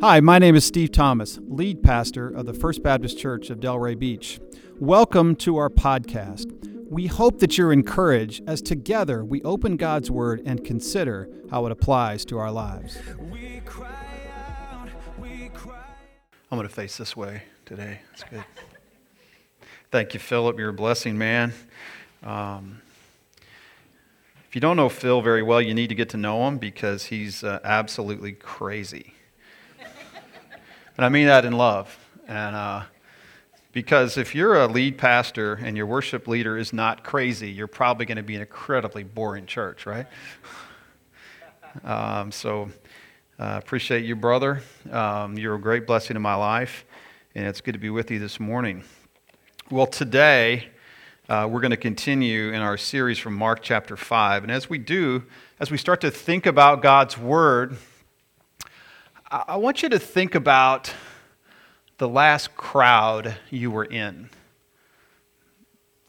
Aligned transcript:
Hi, 0.00 0.20
my 0.20 0.38
name 0.38 0.54
is 0.54 0.64
Steve 0.64 0.92
Thomas, 0.92 1.38
lead 1.48 1.82
pastor 1.82 2.28
of 2.28 2.46
the 2.46 2.52
First 2.52 2.82
Baptist 2.82 3.18
Church 3.18 3.50
of 3.50 3.60
Delray 3.60 3.98
Beach. 3.98 4.38
Welcome 4.78 5.34
to 5.36 5.56
our 5.56 5.70
podcast. 5.70 6.52
We 6.88 7.06
hope 7.06 7.38
that 7.40 7.58
you're 7.58 7.72
encouraged 7.72 8.44
as 8.46 8.62
together 8.62 9.24
we 9.24 9.42
open 9.42 9.76
God's 9.76 10.10
Word 10.10 10.42
and 10.44 10.64
consider 10.64 11.28
how 11.50 11.66
it 11.66 11.72
applies 11.72 12.24
to 12.26 12.38
our 12.38 12.52
lives. 12.52 12.98
I'm 16.50 16.58
going 16.58 16.68
to 16.68 16.74
face 16.74 16.96
this 16.96 17.16
way 17.16 17.42
today. 17.64 18.00
That's 18.10 18.24
good. 18.30 18.44
Thank 19.90 20.14
you, 20.14 20.20
Philip. 20.20 20.58
You're 20.58 20.70
a 20.70 20.74
blessing, 20.74 21.18
man. 21.18 21.52
Um, 22.22 22.82
if 24.48 24.54
you 24.54 24.60
don't 24.60 24.76
know 24.76 24.88
Phil 24.88 25.20
very 25.20 25.42
well, 25.42 25.60
you 25.60 25.74
need 25.74 25.88
to 25.88 25.94
get 25.94 26.08
to 26.10 26.16
know 26.16 26.46
him 26.46 26.58
because 26.58 27.06
he's 27.06 27.42
uh, 27.42 27.58
absolutely 27.64 28.32
crazy. 28.32 29.14
And 30.96 31.04
I 31.04 31.08
mean 31.08 31.26
that 31.26 31.44
in 31.44 31.52
love. 31.52 31.98
And 32.26 32.56
uh, 32.56 32.82
because 33.72 34.16
if 34.16 34.34
you're 34.34 34.62
a 34.62 34.66
lead 34.66 34.96
pastor 34.96 35.54
and 35.54 35.76
your 35.76 35.86
worship 35.86 36.26
leader 36.26 36.56
is 36.56 36.72
not 36.72 37.04
crazy, 37.04 37.50
you're 37.50 37.66
probably 37.66 38.06
going 38.06 38.16
to 38.16 38.22
be 38.22 38.34
an 38.34 38.40
incredibly 38.40 39.02
boring 39.02 39.46
church, 39.46 39.84
right? 39.84 40.06
Um, 41.84 42.32
so 42.32 42.70
uh, 43.38 43.60
appreciate 43.62 44.04
you, 44.04 44.16
brother. 44.16 44.62
Um, 44.90 45.36
you're 45.36 45.56
a 45.56 45.60
great 45.60 45.86
blessing 45.86 46.16
in 46.16 46.22
my 46.22 46.34
life, 46.34 46.86
and 47.34 47.46
it's 47.46 47.60
good 47.60 47.72
to 47.72 47.78
be 47.78 47.90
with 47.90 48.10
you 48.10 48.18
this 48.18 48.40
morning. 48.40 48.82
Well, 49.70 49.86
today 49.86 50.70
uh, 51.28 51.48
we're 51.50 51.60
going 51.60 51.72
to 51.72 51.76
continue 51.76 52.52
in 52.52 52.62
our 52.62 52.76
series 52.76 53.18
from 53.18 53.34
Mark 53.34 53.60
chapter 53.60 53.96
5. 53.96 54.44
And 54.44 54.52
as 54.52 54.70
we 54.70 54.78
do, 54.78 55.24
as 55.58 55.72
we 55.72 55.76
start 55.76 56.00
to 56.02 56.10
think 56.10 56.46
about 56.46 56.82
God's 56.82 57.18
Word, 57.18 57.76
I 59.28 59.56
want 59.56 59.82
you 59.82 59.88
to 59.88 59.98
think 59.98 60.36
about 60.36 60.94
the 61.98 62.08
last 62.08 62.54
crowd 62.54 63.34
you 63.50 63.72
were 63.72 63.84
in. 63.84 64.30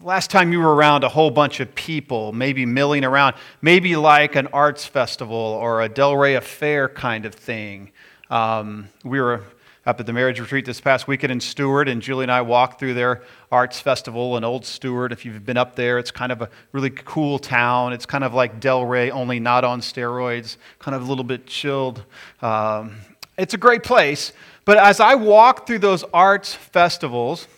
Last 0.00 0.30
time 0.30 0.52
you 0.52 0.60
were 0.60 0.72
around 0.72 1.02
a 1.02 1.08
whole 1.08 1.32
bunch 1.32 1.58
of 1.58 1.74
people, 1.74 2.32
maybe 2.32 2.64
milling 2.64 3.04
around, 3.04 3.34
maybe 3.60 3.96
like 3.96 4.36
an 4.36 4.46
arts 4.48 4.84
festival 4.84 5.36
or 5.36 5.82
a 5.82 5.88
Delray 5.88 6.36
Affair 6.36 6.88
kind 6.88 7.26
of 7.26 7.34
thing. 7.34 7.90
Um, 8.30 8.88
we 9.02 9.20
were 9.20 9.42
up 9.88 9.98
at 9.98 10.04
the 10.04 10.12
marriage 10.12 10.38
retreat 10.38 10.66
this 10.66 10.82
past 10.82 11.08
weekend 11.08 11.32
in 11.32 11.40
Stuart, 11.40 11.88
and 11.88 12.02
Julie 12.02 12.24
and 12.24 12.30
I 12.30 12.42
walked 12.42 12.78
through 12.78 12.92
their 12.92 13.22
arts 13.50 13.80
festival 13.80 14.36
in 14.36 14.44
Old 14.44 14.66
Stuart. 14.66 15.12
If 15.12 15.24
you've 15.24 15.46
been 15.46 15.56
up 15.56 15.76
there, 15.76 15.98
it's 15.98 16.10
kind 16.10 16.30
of 16.30 16.42
a 16.42 16.50
really 16.72 16.90
cool 16.90 17.38
town. 17.38 17.94
It's 17.94 18.04
kind 18.04 18.22
of 18.22 18.34
like 18.34 18.60
Delray, 18.60 19.10
only 19.10 19.40
not 19.40 19.64
on 19.64 19.80
steroids, 19.80 20.58
kind 20.78 20.94
of 20.94 21.00
a 21.00 21.06
little 21.06 21.24
bit 21.24 21.46
chilled. 21.46 22.04
Um, 22.42 22.96
it's 23.38 23.54
a 23.54 23.56
great 23.56 23.82
place. 23.82 24.34
But 24.66 24.76
as 24.76 25.00
I 25.00 25.14
walk 25.14 25.66
through 25.66 25.78
those 25.78 26.04
arts 26.12 26.52
festivals, 26.52 27.48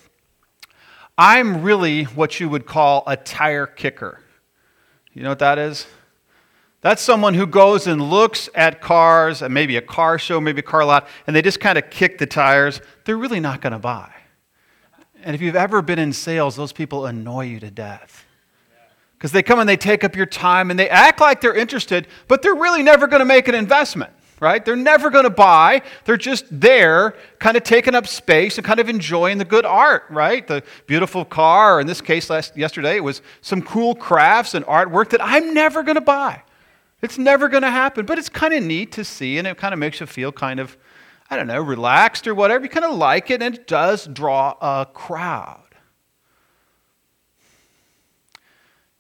I'm 1.19 1.63
really 1.63 2.05
what 2.05 2.39
you 2.39 2.49
would 2.49 2.65
call 2.65 3.03
a 3.09 3.17
tire 3.17 3.67
kicker. 3.67 4.21
You 5.15 5.25
know 5.25 5.31
what 5.31 5.41
that 5.41 5.59
is? 5.59 5.85
That's 6.83 7.03
someone 7.03 7.35
who 7.35 7.47
goes 7.47 7.87
and 7.87 8.01
looks 8.01 8.49
at 8.55 8.81
cars, 8.81 9.43
and 9.43 9.53
maybe 9.53 9.77
a 9.77 9.83
car 9.83 10.19
show, 10.19 10.41
maybe 10.41 10.61
a 10.61 10.63
car 10.63 10.85
lot, 10.85 11.09
and 11.27 11.37
they 11.37 11.43
just 11.43 11.61
kind 11.61 11.77
of 11.77 11.91
kick 11.91 12.17
the 12.17 12.27
tires. 12.27 12.81
They're 13.05 13.19
really 13.19 13.41
not 13.41 13.61
going 13.61 13.75
to 13.75 13.79
buy. 13.79 14.11
And 15.23 15.35
if 15.35 15.43
you've 15.43 15.57
ever 15.57 15.83
been 15.83 15.99
in 15.99 16.15
sales, 16.15 16.57
those 16.57 16.73
people 16.73 17.05
annoy 17.05 17.47
you 17.47 17.61
to 17.61 17.71
death. 17.71 18.25
Because 19.19 19.33
they 19.33 19.43
come 19.43 19.59
and 19.59 19.69
they 19.69 19.77
take 19.77 20.03
up 20.03 20.17
your 20.17 20.25
time 20.25 20.71
and 20.71 20.81
they 20.81 20.89
act 20.89 21.21
like 21.21 21.43
they're 21.43 21.55
interested, 21.55 22.07
but 22.27 22.41
they're 22.41 22.55
really 22.55 22.83
never 22.83 23.07
going 23.07 23.21
to 23.21 23.27
make 23.27 23.49
an 23.49 23.55
investment, 23.55 24.11
right? 24.41 24.65
They're 24.65 24.77
never 24.77 25.11
going 25.11 25.25
to 25.25 25.31
buy. 25.31 25.83
They're 26.07 26.17
just 26.17 26.47
there, 26.51 27.15
kind 27.39 27.59
of 27.59 27.63
taking 27.63 27.95
up 27.95 28.07
space 28.07 28.57
and 28.57 28.67
kind 28.67 28.81
of 28.81 28.89
enjoying 28.89 29.37
the 29.37 29.45
good 29.45 29.67
art, 29.67 30.05
right? 30.09 30.47
The 30.47 30.63
beautiful 30.87 31.27
car, 31.27 31.83
in 31.83 31.87
this 31.87 32.01
case, 32.01 32.31
last, 32.31 32.57
yesterday, 32.57 32.97
it 32.97 33.05
was 33.05 33.21
some 33.43 33.61
cool 33.61 33.95
crafts 33.95 34.55
and 34.55 34.65
artwork 34.65 35.11
that 35.11 35.23
I'm 35.23 35.53
never 35.53 35.83
going 35.83 35.97
to 35.97 36.01
buy. 36.01 36.43
It's 37.03 37.17
never 37.17 37.49
going 37.49 37.63
to 37.63 37.71
happen, 37.71 38.05
but 38.05 38.19
it's 38.19 38.29
kind 38.29 38.53
of 38.53 38.63
neat 38.63 38.93
to 38.93 39.05
see, 39.05 39.39
and 39.39 39.47
it 39.47 39.57
kind 39.57 39.73
of 39.73 39.81
makes 39.81 40.01
you 40.01 40.07
feel 40.07 40.33
kind 40.33 40.61
of, 40.61 40.77
I 41.31 41.37
don't 41.37 41.47
know, 41.47 41.61
relaxed 41.61 42.27
or 42.27 42.35
whatever. 42.35 42.65
You 42.65 42.71
kind 42.71 42.85
of 42.85 42.97
like 42.97 43.31
it, 43.31 43.43
and 43.43 43.55
it 43.55 43.67
does 43.67 44.07
draw 44.07 44.55
a 44.61 44.87
crowd. 44.87 45.63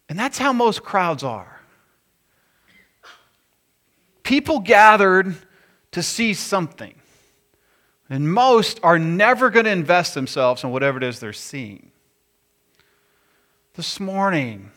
And 0.08 0.18
that's 0.18 0.38
how 0.38 0.52
most 0.52 0.82
crowds 0.82 1.22
are. 1.22 1.60
People 4.22 4.60
gathered 4.60 5.36
to 5.92 6.02
see 6.02 6.34
something, 6.34 6.94
and 8.08 8.32
most 8.32 8.80
are 8.82 8.98
never 8.98 9.50
going 9.50 9.66
to 9.66 9.70
invest 9.70 10.14
themselves 10.14 10.64
in 10.64 10.70
whatever 10.70 10.98
it 10.98 11.04
is 11.04 11.20
they're 11.20 11.32
seeing. 11.32 11.90
This 13.74 14.00
morning, 14.00 14.70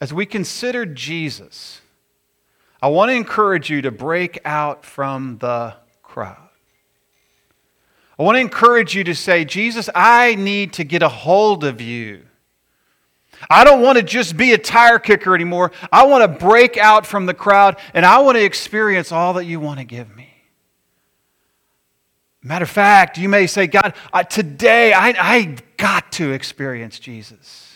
as 0.00 0.12
we 0.12 0.26
consider 0.26 0.86
Jesus, 0.86 1.80
I 2.84 2.88
want 2.88 3.08
to 3.08 3.14
encourage 3.14 3.70
you 3.70 3.80
to 3.80 3.90
break 3.90 4.40
out 4.44 4.84
from 4.84 5.38
the 5.38 5.72
crowd. 6.02 6.50
I 8.18 8.22
want 8.22 8.36
to 8.36 8.40
encourage 8.40 8.94
you 8.94 9.04
to 9.04 9.14
say, 9.14 9.46
Jesus, 9.46 9.88
I 9.94 10.34
need 10.34 10.74
to 10.74 10.84
get 10.84 11.02
a 11.02 11.08
hold 11.08 11.64
of 11.64 11.80
you. 11.80 12.26
I 13.48 13.64
don't 13.64 13.80
want 13.80 13.96
to 13.96 14.04
just 14.04 14.36
be 14.36 14.52
a 14.52 14.58
tire 14.58 14.98
kicker 14.98 15.34
anymore. 15.34 15.72
I 15.90 16.04
want 16.04 16.30
to 16.30 16.46
break 16.46 16.76
out 16.76 17.06
from 17.06 17.24
the 17.24 17.32
crowd 17.32 17.78
and 17.94 18.04
I 18.04 18.18
want 18.18 18.36
to 18.36 18.44
experience 18.44 19.12
all 19.12 19.32
that 19.32 19.46
you 19.46 19.60
want 19.60 19.78
to 19.78 19.86
give 19.86 20.14
me. 20.14 20.28
Matter 22.42 22.64
of 22.64 22.70
fact, 22.70 23.16
you 23.16 23.30
may 23.30 23.46
say, 23.46 23.66
God, 23.66 23.94
today 24.28 24.92
I, 24.92 25.14
I 25.18 25.56
got 25.78 26.12
to 26.12 26.32
experience 26.32 26.98
Jesus. 26.98 27.73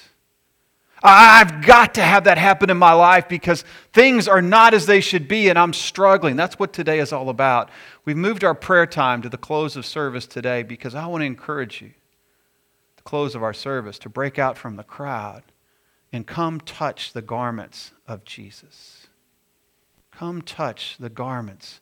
I've 1.03 1.65
got 1.65 1.95
to 1.95 2.03
have 2.03 2.25
that 2.25 2.39
happen 2.39 2.71
in 2.71 2.77
my 2.77 2.93
life 2.93 3.29
because 3.29 3.65
things 3.93 4.27
are 4.27 4.43
not 4.43 4.75
as 4.75 4.87
they 4.87 5.01
should 5.01 5.29
be 5.29 5.49
and 5.49 5.59
I'm 5.59 5.73
struggling. 5.73 6.37
That's 6.37 6.59
what 6.59 6.73
today 6.73 6.99
is 6.99 7.13
all 7.13 7.29
about. 7.29 7.71
We've 8.05 8.17
moved 8.17 8.43
our 8.43 8.55
prayer 8.55 8.87
time 8.87 9.23
to 9.23 9.29
the 9.29 9.37
close 9.37 9.77
of 9.77 9.87
service 9.87 10.27
today 10.27 10.63
because 10.63 10.95
I 10.95 11.07
want 11.07 11.23
to 11.23 11.27
encourage 11.27 11.81
you, 11.83 11.93
the 12.97 13.03
close 13.03 13.35
of 13.35 13.43
our 13.43 13.55
service, 13.55 13.99
to 14.01 14.09
break 14.09 14.39
out 14.39 14.59
from 14.59 14.77
the 14.77 14.83
crowd 14.83 15.45
and 16.13 16.27
come 16.27 16.61
touch 16.61 17.13
the 17.13 17.23
garments 17.23 17.93
of 18.07 18.25
Jesus. 18.25 19.09
Come 20.11 20.43
touch 20.43 20.97
the 20.99 21.11
garments 21.11 21.81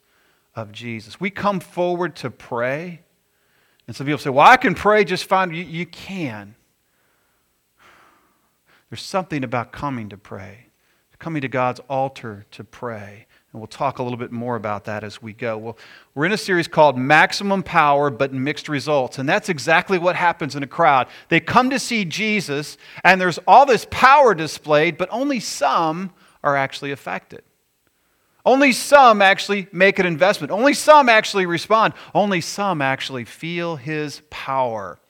of 0.54 0.72
Jesus. 0.72 1.20
We 1.20 1.30
come 1.30 1.60
forward 1.60 2.16
to 2.16 2.30
pray. 2.30 3.02
And 3.86 3.94
some 3.94 4.06
people 4.06 4.18
say, 4.18 4.30
Well, 4.30 4.46
I 4.46 4.56
can 4.56 4.74
pray 4.74 5.04
just 5.04 5.24
fine. 5.24 5.54
You, 5.54 5.62
you 5.62 5.86
can. 5.86 6.55
There's 8.90 9.02
something 9.02 9.42
about 9.42 9.72
coming 9.72 10.08
to 10.10 10.16
pray, 10.16 10.66
coming 11.18 11.42
to 11.42 11.48
God's 11.48 11.80
altar 11.88 12.46
to 12.52 12.62
pray. 12.62 13.26
And 13.52 13.60
we'll 13.60 13.66
talk 13.68 13.98
a 13.98 14.02
little 14.02 14.18
bit 14.18 14.30
more 14.32 14.54
about 14.54 14.84
that 14.84 15.02
as 15.02 15.22
we 15.22 15.32
go. 15.32 15.56
Well, 15.56 15.78
we're 16.14 16.26
in 16.26 16.32
a 16.32 16.38
series 16.38 16.68
called 16.68 16.98
Maximum 16.98 17.62
Power 17.62 18.10
but 18.10 18.32
Mixed 18.32 18.68
Results. 18.68 19.18
And 19.18 19.28
that's 19.28 19.48
exactly 19.48 19.98
what 19.98 20.14
happens 20.14 20.54
in 20.54 20.62
a 20.62 20.66
crowd. 20.66 21.08
They 21.30 21.40
come 21.40 21.70
to 21.70 21.78
see 21.78 22.04
Jesus, 22.04 22.76
and 23.02 23.20
there's 23.20 23.38
all 23.46 23.66
this 23.66 23.86
power 23.90 24.34
displayed, 24.34 24.98
but 24.98 25.08
only 25.10 25.40
some 25.40 26.12
are 26.44 26.54
actually 26.54 26.92
affected. 26.92 27.42
Only 28.44 28.70
some 28.70 29.22
actually 29.22 29.66
make 29.72 29.98
an 29.98 30.06
investment. 30.06 30.52
Only 30.52 30.74
some 30.74 31.08
actually 31.08 31.46
respond. 31.46 31.94
Only 32.14 32.40
some 32.40 32.80
actually 32.80 33.24
feel 33.24 33.74
his 33.74 34.22
power. 34.30 35.00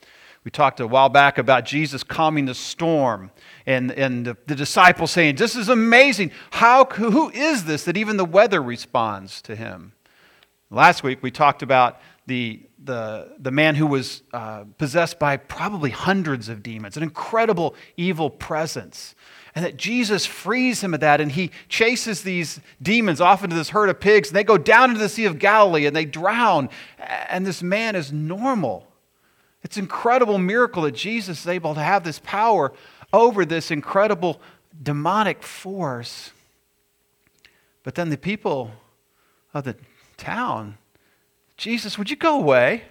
We 0.46 0.52
talked 0.52 0.78
a 0.78 0.86
while 0.86 1.08
back 1.08 1.38
about 1.38 1.64
Jesus 1.64 2.04
calming 2.04 2.44
the 2.44 2.54
storm 2.54 3.32
and, 3.66 3.90
and 3.90 4.24
the, 4.24 4.36
the 4.46 4.54
disciples 4.54 5.10
saying, 5.10 5.34
This 5.34 5.56
is 5.56 5.68
amazing. 5.68 6.30
How, 6.52 6.84
who 6.84 7.30
is 7.30 7.64
this 7.64 7.82
that 7.82 7.96
even 7.96 8.16
the 8.16 8.24
weather 8.24 8.62
responds 8.62 9.42
to 9.42 9.56
him? 9.56 9.92
Last 10.70 11.03
week 11.03 11.21
we 11.21 11.32
talked 11.32 11.65
about 11.65 12.00
the, 12.26 12.62
the, 12.78 13.34
the 13.41 13.50
man 13.50 13.74
who 13.74 13.88
was 13.88 14.22
uh, 14.32 14.66
possessed 14.78 15.18
by 15.18 15.36
probably 15.36 15.91
hundreds 15.91 16.48
of 16.48 16.62
demons, 16.62 16.97
an 16.97 17.03
incredible 17.03 17.74
evil 17.97 18.30
presence. 18.30 19.16
And 19.56 19.65
that 19.65 19.76
Jesus 19.76 20.26
frees 20.26 20.80
him 20.80 20.94
of 20.94 21.00
that, 21.00 21.21
and 21.21 21.32
he 21.32 21.50
chases 21.68 22.22
these 22.22 22.60
demons 22.80 23.21
off 23.21 23.42
into 23.42 23.56
this 23.56 23.71
herd 23.71 23.88
of 23.88 23.98
pigs, 23.98 24.28
and 24.28 24.36
they 24.36 24.44
go 24.44 24.59
down 24.59 24.91
into 24.91 25.00
the 25.00 25.09
Sea 25.09 25.24
of 25.24 25.41
Galilee 25.41 25.86
and 25.86 25.97
they 25.97 26.04
drown. 26.04 26.68
And 27.28 27.44
this 27.44 27.65
man 27.65 27.97
is 27.97 28.12
normal. 28.12 28.85
It's 29.66 29.77
an 29.77 29.83
incredible 29.83 30.39
miracle 30.39 30.84
that 30.84 30.95
Jesus 30.95 31.41
is 31.41 31.48
able 31.48 31.74
to 31.74 31.80
have 31.80 32.04
this 32.04 32.21
power 32.21 32.72
over 33.13 33.45
this 33.45 33.72
incredible 33.72 34.41
demonic 34.80 35.42
force. 35.42 36.30
But 37.83 37.97
then 37.97 38.10
the 38.10 38.16
people 38.16 38.71
of 39.53 39.65
the 39.65 39.74
town, 40.16 40.78
Jesus, 41.57 41.98
would 41.98 42.10
you 42.10 42.15
go 42.15 42.39
away? 42.39 42.84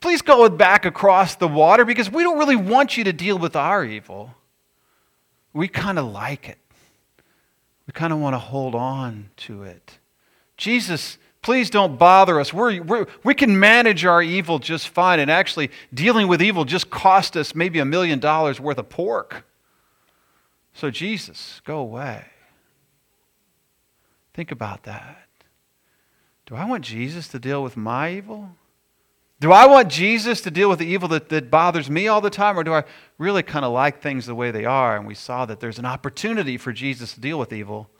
Please 0.00 0.22
go 0.22 0.48
back 0.48 0.84
across 0.84 1.34
the 1.34 1.48
water 1.48 1.84
because 1.84 2.08
we 2.08 2.22
don't 2.22 2.38
really 2.38 2.54
want 2.54 2.96
you 2.96 3.02
to 3.02 3.12
deal 3.12 3.36
with 3.36 3.56
our 3.56 3.84
evil. 3.84 4.36
We 5.52 5.66
kind 5.66 5.98
of 5.98 6.12
like 6.12 6.48
it. 6.48 6.58
We 7.88 7.92
kind 7.92 8.12
of 8.12 8.20
want 8.20 8.34
to 8.34 8.38
hold 8.38 8.76
on 8.76 9.30
to 9.38 9.64
it. 9.64 9.98
Jesus, 10.56 11.18
please 11.44 11.68
don't 11.68 11.98
bother 11.98 12.40
us. 12.40 12.54
We're, 12.54 12.82
we're, 12.82 13.06
we 13.22 13.34
can 13.34 13.60
manage 13.60 14.04
our 14.06 14.22
evil 14.22 14.58
just 14.58 14.88
fine. 14.88 15.20
And 15.20 15.30
actually, 15.30 15.70
dealing 15.92 16.26
with 16.26 16.42
evil 16.42 16.64
just 16.64 16.90
cost 16.90 17.36
us 17.36 17.54
maybe 17.54 17.78
a 17.78 17.84
million 17.84 18.18
dollars 18.18 18.58
worth 18.58 18.78
of 18.78 18.88
pork. 18.88 19.46
So, 20.72 20.90
Jesus, 20.90 21.60
go 21.64 21.78
away. 21.78 22.24
Think 24.32 24.50
about 24.50 24.84
that. 24.84 25.28
Do 26.46 26.56
I 26.56 26.64
want 26.64 26.82
Jesus 26.82 27.28
to 27.28 27.38
deal 27.38 27.62
with 27.62 27.76
my 27.76 28.12
evil? 28.12 28.50
Do 29.38 29.52
I 29.52 29.66
want 29.66 29.88
Jesus 29.88 30.40
to 30.40 30.50
deal 30.50 30.70
with 30.70 30.78
the 30.78 30.86
evil 30.86 31.08
that, 31.08 31.28
that 31.28 31.50
bothers 31.50 31.90
me 31.90 32.08
all 32.08 32.22
the 32.22 32.30
time, 32.30 32.58
or 32.58 32.64
do 32.64 32.72
I 32.72 32.84
really 33.18 33.42
kind 33.42 33.66
of 33.66 33.72
like 33.72 34.00
things 34.00 34.24
the 34.24 34.34
way 34.34 34.50
they 34.50 34.64
are? 34.64 34.96
And 34.96 35.06
we 35.06 35.14
saw 35.14 35.44
that 35.44 35.60
there's 35.60 35.78
an 35.78 35.84
opportunity 35.84 36.56
for 36.56 36.72
Jesus 36.72 37.12
to 37.12 37.20
deal 37.20 37.38
with 37.38 37.52
evil. 37.52 37.90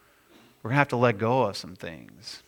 We're 0.62 0.70
going 0.70 0.76
to 0.76 0.78
have 0.78 0.88
to 0.88 0.96
let 0.96 1.18
go 1.18 1.42
of 1.42 1.58
some 1.58 1.76
things. 1.76 2.42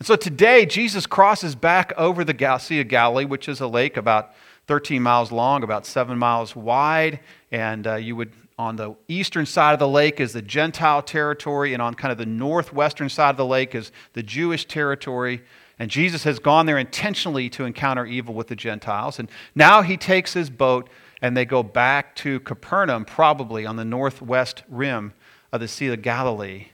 And 0.00 0.06
so 0.06 0.16
today, 0.16 0.64
Jesus 0.64 1.04
crosses 1.04 1.54
back 1.54 1.92
over 1.98 2.24
the 2.24 2.58
Sea 2.58 2.80
of 2.80 2.88
Galilee, 2.88 3.26
which 3.26 3.50
is 3.50 3.60
a 3.60 3.66
lake 3.66 3.98
about 3.98 4.32
13 4.66 5.02
miles 5.02 5.30
long, 5.30 5.62
about 5.62 5.84
seven 5.84 6.16
miles 6.16 6.56
wide. 6.56 7.20
And 7.52 7.86
uh, 7.86 7.96
you 7.96 8.16
would, 8.16 8.32
on 8.58 8.76
the 8.76 8.94
eastern 9.08 9.44
side 9.44 9.74
of 9.74 9.78
the 9.78 9.86
lake, 9.86 10.18
is 10.18 10.32
the 10.32 10.40
Gentile 10.40 11.02
territory, 11.02 11.74
and 11.74 11.82
on 11.82 11.92
kind 11.92 12.10
of 12.12 12.16
the 12.16 12.24
northwestern 12.24 13.10
side 13.10 13.28
of 13.28 13.36
the 13.36 13.44
lake 13.44 13.74
is 13.74 13.92
the 14.14 14.22
Jewish 14.22 14.64
territory. 14.64 15.42
And 15.78 15.90
Jesus 15.90 16.24
has 16.24 16.38
gone 16.38 16.64
there 16.64 16.78
intentionally 16.78 17.50
to 17.50 17.66
encounter 17.66 18.06
evil 18.06 18.34
with 18.34 18.46
the 18.46 18.56
Gentiles. 18.56 19.18
And 19.18 19.28
now 19.54 19.82
he 19.82 19.98
takes 19.98 20.32
his 20.32 20.48
boat 20.48 20.88
and 21.20 21.36
they 21.36 21.44
go 21.44 21.62
back 21.62 22.16
to 22.16 22.40
Capernaum, 22.40 23.04
probably 23.04 23.66
on 23.66 23.76
the 23.76 23.84
northwest 23.84 24.62
rim 24.66 25.12
of 25.52 25.60
the 25.60 25.68
Sea 25.68 25.88
of 25.88 26.00
Galilee. 26.00 26.68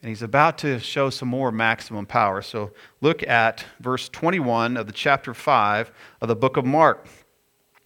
And 0.00 0.08
he's 0.08 0.22
about 0.22 0.58
to 0.58 0.78
show 0.78 1.10
some 1.10 1.28
more 1.28 1.50
maximum 1.50 2.06
power. 2.06 2.40
So 2.40 2.70
look 3.00 3.26
at 3.26 3.64
verse 3.80 4.08
21 4.08 4.76
of 4.76 4.86
the 4.86 4.92
chapter 4.92 5.34
5 5.34 5.90
of 6.20 6.28
the 6.28 6.36
book 6.36 6.56
of 6.56 6.64
Mark. 6.64 7.06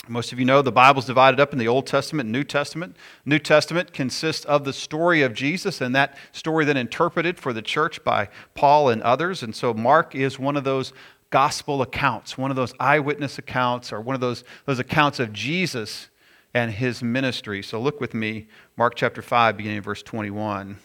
Most 0.09 0.32
of 0.32 0.38
you 0.38 0.44
know 0.44 0.62
the 0.62 0.73
Bible's 0.73 1.06
divided 1.06 1.38
up 1.38 1.53
in 1.53 1.59
the 1.59 1.69
Old 1.69 1.87
Testament 1.87 2.26
and 2.26 2.32
New 2.32 2.43
Testament. 2.43 2.97
New 3.25 3.38
Testament 3.38 3.93
consists 3.93 4.44
of 4.44 4.64
the 4.64 4.73
story 4.73 5.23
of 5.23 5.32
Jesus, 5.32 5.81
and 5.81 5.94
that 5.94 6.19
story 6.32 6.64
then 6.64 6.76
interpreted 6.76 7.38
for 7.38 7.53
the 7.53 7.62
church 7.62 8.03
by 8.03 8.29
Paul 8.55 8.88
and 8.88 9.00
others. 9.03 9.44
And 9.44 9.55
so 9.55 9.73
Mark 9.73 10.17
is 10.17 10.41
one 10.41 10.56
of 10.56 10.64
those 10.64 10.93
gospel 11.31 11.82
accounts, 11.82 12.37
one 12.37 12.50
of 12.50 12.56
those 12.56 12.75
eyewitness 12.81 13.38
accounts, 13.38 13.93
or 13.93 14.00
one 14.00 14.14
of 14.14 14.20
those, 14.20 14.43
those 14.67 14.81
accounts 14.81 15.20
of 15.20 15.32
Jesus 15.32 16.11
and 16.53 16.73
his 16.73 17.00
ministry. 17.03 17.62
So 17.62 17.81
look 17.81 18.00
with 18.00 18.12
me, 18.12 18.49
Mark 18.76 18.97
chapter 18.97 19.23
5, 19.23 19.56
beginning 19.56 19.79
in 19.79 19.82
verse 19.82 20.03
21. 20.03 20.79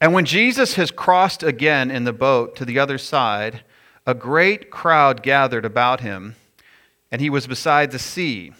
And 0.00 0.12
when 0.12 0.24
Jesus 0.26 0.74
has 0.74 0.90
crossed 0.90 1.42
again 1.42 1.90
in 1.90 2.04
the 2.04 2.12
boat 2.12 2.56
to 2.56 2.64
the 2.64 2.78
other 2.78 2.98
side, 2.98 3.62
a 4.06 4.14
great 4.14 4.70
crowd 4.70 5.22
gathered 5.22 5.64
about 5.64 6.00
him 6.00 6.36
and 7.10 7.20
he 7.20 7.30
was 7.30 7.46
beside 7.46 7.90
the 7.90 7.98
sea. 7.98 8.52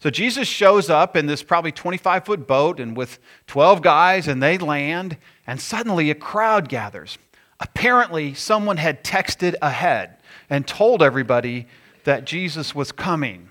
So 0.00 0.10
Jesus 0.10 0.48
shows 0.48 0.88
up 0.88 1.16
in 1.16 1.26
this 1.26 1.42
probably 1.42 1.72
25 1.72 2.24
foot 2.24 2.46
boat 2.46 2.80
and 2.80 2.96
with 2.96 3.18
12 3.46 3.82
guys, 3.82 4.28
and 4.28 4.42
they 4.42 4.56
land, 4.56 5.18
and 5.46 5.60
suddenly 5.60 6.10
a 6.10 6.14
crowd 6.14 6.68
gathers. 6.68 7.18
Apparently, 7.60 8.32
someone 8.32 8.78
had 8.78 9.04
texted 9.04 9.54
ahead 9.60 10.16
and 10.48 10.66
told 10.66 11.02
everybody 11.02 11.66
that 12.04 12.24
Jesus 12.24 12.74
was 12.74 12.92
coming. 12.92 13.50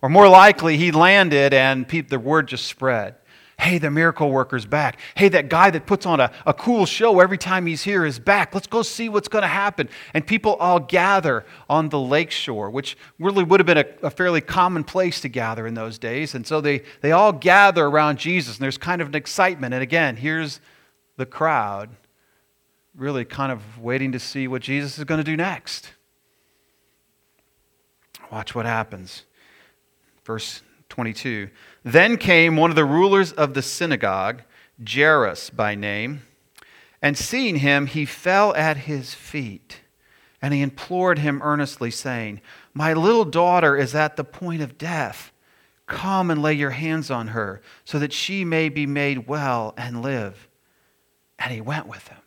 Or 0.00 0.08
more 0.08 0.28
likely, 0.28 0.76
he 0.76 0.92
landed 0.92 1.52
and 1.52 1.86
the 1.88 2.18
word 2.18 2.46
just 2.46 2.66
spread. 2.66 3.16
Hey, 3.58 3.78
the 3.78 3.90
miracle 3.90 4.30
worker's 4.30 4.66
back. 4.66 5.00
Hey, 5.14 5.28
that 5.30 5.48
guy 5.48 5.70
that 5.70 5.86
puts 5.86 6.04
on 6.04 6.20
a, 6.20 6.30
a 6.44 6.52
cool 6.52 6.84
show 6.84 7.20
every 7.20 7.38
time 7.38 7.66
he's 7.66 7.82
here 7.82 8.04
is 8.04 8.18
back. 8.18 8.54
Let's 8.54 8.66
go 8.66 8.82
see 8.82 9.08
what's 9.08 9.28
going 9.28 9.42
to 9.42 9.48
happen. 9.48 9.88
And 10.12 10.26
people 10.26 10.54
all 10.56 10.78
gather 10.78 11.44
on 11.68 11.88
the 11.88 11.98
lake 11.98 12.30
shore, 12.30 12.70
which 12.70 12.96
really 13.18 13.42
would 13.42 13.58
have 13.58 13.66
been 13.66 13.78
a, 13.78 13.86
a 14.02 14.10
fairly 14.10 14.42
common 14.42 14.84
place 14.84 15.20
to 15.22 15.28
gather 15.28 15.66
in 15.66 15.74
those 15.74 15.98
days. 15.98 16.34
And 16.34 16.46
so 16.46 16.60
they, 16.60 16.82
they 17.00 17.12
all 17.12 17.32
gather 17.32 17.86
around 17.86 18.18
Jesus, 18.18 18.56
and 18.56 18.62
there's 18.62 18.78
kind 18.78 19.00
of 19.00 19.08
an 19.08 19.14
excitement. 19.14 19.72
And 19.72 19.82
again, 19.82 20.16
here's 20.16 20.60
the 21.16 21.26
crowd 21.26 21.88
really 22.94 23.24
kind 23.24 23.52
of 23.52 23.80
waiting 23.80 24.12
to 24.12 24.18
see 24.18 24.48
what 24.48 24.62
Jesus 24.62 24.98
is 24.98 25.04
going 25.04 25.18
to 25.18 25.24
do 25.24 25.36
next. 25.36 25.92
Watch 28.30 28.54
what 28.54 28.66
happens. 28.66 29.24
Verse 30.24 30.62
22. 30.96 31.50
Then 31.84 32.16
came 32.16 32.56
one 32.56 32.70
of 32.70 32.74
the 32.74 32.86
rulers 32.86 33.30
of 33.30 33.52
the 33.52 33.60
synagogue, 33.60 34.40
Jairus 34.82 35.50
by 35.50 35.74
name, 35.74 36.22
and 37.02 37.18
seeing 37.18 37.56
him, 37.56 37.86
he 37.86 38.06
fell 38.06 38.54
at 38.54 38.78
his 38.78 39.12
feet, 39.12 39.82
and 40.40 40.54
he 40.54 40.62
implored 40.62 41.18
him 41.18 41.42
earnestly, 41.44 41.90
saying, 41.90 42.40
My 42.72 42.94
little 42.94 43.26
daughter 43.26 43.76
is 43.76 43.94
at 43.94 44.16
the 44.16 44.24
point 44.24 44.62
of 44.62 44.78
death. 44.78 45.32
Come 45.84 46.30
and 46.30 46.40
lay 46.40 46.54
your 46.54 46.70
hands 46.70 47.10
on 47.10 47.28
her, 47.28 47.60
so 47.84 47.98
that 47.98 48.14
she 48.14 48.42
may 48.42 48.70
be 48.70 48.86
made 48.86 49.28
well 49.28 49.74
and 49.76 50.00
live. 50.00 50.48
And 51.38 51.52
he 51.52 51.60
went 51.60 51.88
with 51.88 52.08
him. 52.08 52.22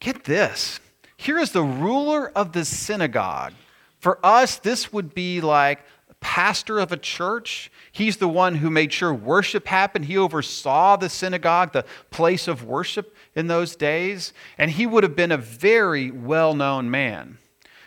Get 0.00 0.24
this. 0.24 0.80
Here 1.18 1.38
is 1.38 1.52
the 1.52 1.62
ruler 1.62 2.30
of 2.30 2.52
the 2.52 2.64
synagogue. 2.64 3.52
For 3.98 4.18
us, 4.24 4.56
this 4.56 4.90
would 4.90 5.14
be 5.14 5.42
like 5.42 5.84
pastor 6.24 6.78
of 6.78 6.90
a 6.90 6.96
church. 6.96 7.70
He's 7.92 8.16
the 8.16 8.28
one 8.28 8.54
who 8.54 8.70
made 8.70 8.94
sure 8.94 9.12
worship 9.12 9.66
happened. 9.66 10.06
He 10.06 10.16
oversaw 10.16 10.96
the 10.96 11.10
synagogue, 11.10 11.74
the 11.74 11.84
place 12.10 12.48
of 12.48 12.64
worship 12.64 13.14
in 13.34 13.46
those 13.46 13.76
days. 13.76 14.32
And 14.56 14.70
he 14.70 14.86
would 14.86 15.02
have 15.02 15.14
been 15.14 15.30
a 15.30 15.36
very 15.36 16.10
well 16.10 16.54
known 16.54 16.90
man. 16.90 17.36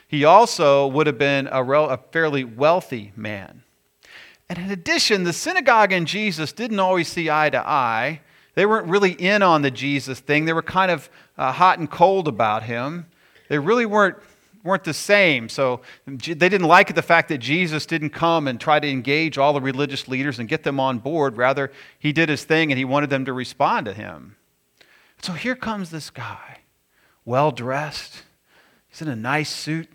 He 0.06 0.24
also 0.24 0.86
would 0.86 1.08
have 1.08 1.18
been 1.18 1.48
a, 1.50 1.64
rel- 1.64 1.90
a 1.90 1.98
fairly 2.12 2.44
wealthy 2.44 3.12
man. 3.16 3.64
And 4.48 4.56
in 4.56 4.70
addition, 4.70 5.24
the 5.24 5.32
synagogue 5.32 5.90
and 5.90 6.06
Jesus 6.06 6.52
didn't 6.52 6.78
always 6.78 7.08
see 7.08 7.28
eye 7.28 7.50
to 7.50 7.58
eye. 7.58 8.20
They 8.54 8.66
weren't 8.66 8.86
really 8.86 9.12
in 9.12 9.42
on 9.42 9.62
the 9.62 9.70
Jesus 9.72 10.20
thing. 10.20 10.44
They 10.44 10.52
were 10.52 10.62
kind 10.62 10.92
of 10.92 11.10
uh, 11.36 11.50
hot 11.50 11.80
and 11.80 11.90
cold 11.90 12.28
about 12.28 12.62
him. 12.62 13.06
They 13.48 13.58
really 13.58 13.86
weren't 13.86 14.22
weren't 14.64 14.84
the 14.84 14.94
same. 14.94 15.48
So 15.48 15.80
they 16.06 16.34
didn't 16.34 16.66
like 16.66 16.94
the 16.94 17.02
fact 17.02 17.28
that 17.28 17.38
Jesus 17.38 17.86
didn't 17.86 18.10
come 18.10 18.48
and 18.48 18.60
try 18.60 18.80
to 18.80 18.88
engage 18.88 19.38
all 19.38 19.52
the 19.52 19.60
religious 19.60 20.08
leaders 20.08 20.38
and 20.38 20.48
get 20.48 20.62
them 20.62 20.80
on 20.80 20.98
board. 20.98 21.36
Rather, 21.36 21.72
he 21.98 22.12
did 22.12 22.28
his 22.28 22.44
thing 22.44 22.70
and 22.70 22.78
he 22.78 22.84
wanted 22.84 23.10
them 23.10 23.24
to 23.24 23.32
respond 23.32 23.86
to 23.86 23.92
him. 23.92 24.36
So 25.22 25.32
here 25.32 25.56
comes 25.56 25.90
this 25.90 26.10
guy, 26.10 26.58
well 27.24 27.50
dressed. 27.50 28.22
He's 28.88 29.02
in 29.02 29.08
a 29.08 29.16
nice 29.16 29.50
suit. 29.50 29.88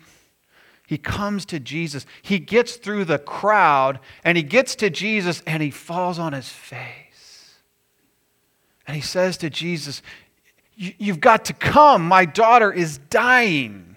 He 0.86 0.98
comes 0.98 1.46
to 1.46 1.58
Jesus. 1.58 2.04
He 2.20 2.38
gets 2.38 2.76
through 2.76 3.06
the 3.06 3.18
crowd 3.18 4.00
and 4.22 4.36
he 4.36 4.42
gets 4.42 4.74
to 4.76 4.90
Jesus 4.90 5.42
and 5.46 5.62
he 5.62 5.70
falls 5.70 6.18
on 6.18 6.32
his 6.32 6.48
face. 6.48 7.54
And 8.86 8.94
he 8.94 9.00
says 9.00 9.38
to 9.38 9.48
Jesus, 9.48 10.02
You've 10.76 11.20
got 11.20 11.44
to 11.46 11.52
come. 11.52 12.06
My 12.06 12.24
daughter 12.24 12.72
is 12.72 12.98
dying. 12.98 13.93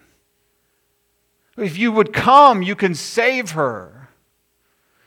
If 1.58 1.78
you 1.78 1.92
would 1.92 2.14
come, 2.14 2.62
you 2.62 2.76
can 2.76 2.94
save 2.94 3.52
her. 3.52 4.10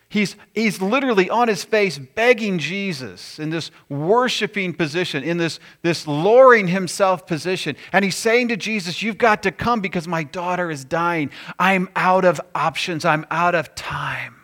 He's, 0.08 0.34
he's 0.54 0.82
literally 0.82 1.30
on 1.30 1.46
his 1.46 1.62
face 1.62 1.96
begging 1.96 2.58
Jesus 2.58 3.38
in 3.38 3.50
this 3.50 3.70
worshiping 3.88 4.74
position, 4.74 5.22
in 5.22 5.36
this, 5.36 5.60
this 5.82 6.04
lowering 6.04 6.66
himself 6.66 7.28
position. 7.28 7.76
And 7.92 8.04
he's 8.04 8.16
saying 8.16 8.48
to 8.48 8.56
Jesus, 8.56 9.02
You've 9.02 9.18
got 9.18 9.44
to 9.44 9.52
come 9.52 9.80
because 9.80 10.08
my 10.08 10.24
daughter 10.24 10.68
is 10.68 10.84
dying. 10.84 11.30
I'm 11.60 11.88
out 11.94 12.24
of 12.24 12.40
options, 12.56 13.04
I'm 13.04 13.24
out 13.30 13.54
of 13.54 13.72
time. 13.76 14.39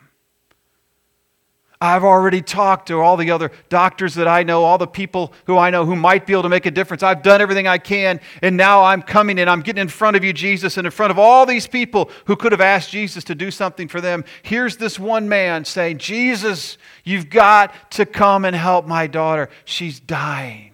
I've 1.81 2.05
already 2.05 2.41
talked 2.41 2.89
to 2.89 3.01
all 3.01 3.17
the 3.17 3.31
other 3.31 3.51
doctors 3.69 4.15
that 4.15 4.27
I 4.27 4.43
know, 4.43 4.65
all 4.65 4.79
the 4.79 4.87
people 4.87 5.35
who 5.45 5.59
I 5.59 5.69
know 5.69 5.85
who 5.85 5.95
might 5.95 6.27
be 6.27 6.33
able 6.33 6.45
to 6.45 6.49
make 6.49 6.65
a 6.65 6.71
difference. 6.71 7.03
I've 7.03 7.23
done 7.23 7.43
everything 7.43 7.67
I 7.67 7.79
can, 7.79 8.21
and 8.41 8.57
now 8.57 8.83
I'm 8.83 9.03
coming 9.03 9.39
and 9.39 9.51
I'm 9.51 9.61
getting 9.61 9.83
in 9.83 9.89
front 9.89 10.17
of 10.17 10.25
you, 10.25 10.33
Jesus, 10.33 10.79
and 10.79 10.87
in 10.87 10.91
front 10.91 11.11
of 11.11 11.19
all 11.19 11.45
these 11.45 11.67
people 11.67 12.11
who 12.25 12.35
could 12.35 12.53
have 12.53 12.63
asked 12.63 12.91
Jesus 12.91 13.25
to 13.25 13.35
do 13.35 13.51
something 13.51 13.89
for 13.89 14.01
them. 14.01 14.25
Here's 14.43 14.79
this 14.79 14.99
one 14.99 15.29
man 15.29 15.67
saying, 15.67 15.99
Jesus, 15.99 16.79
you've 17.05 17.29
got 17.29 17.91
to 17.93 18.07
come 18.07 18.47
and 18.47 18.57
help 18.57 18.87
my 18.87 19.07
daughter. 19.07 19.51
She's 19.67 20.01
dying. 20.01 20.73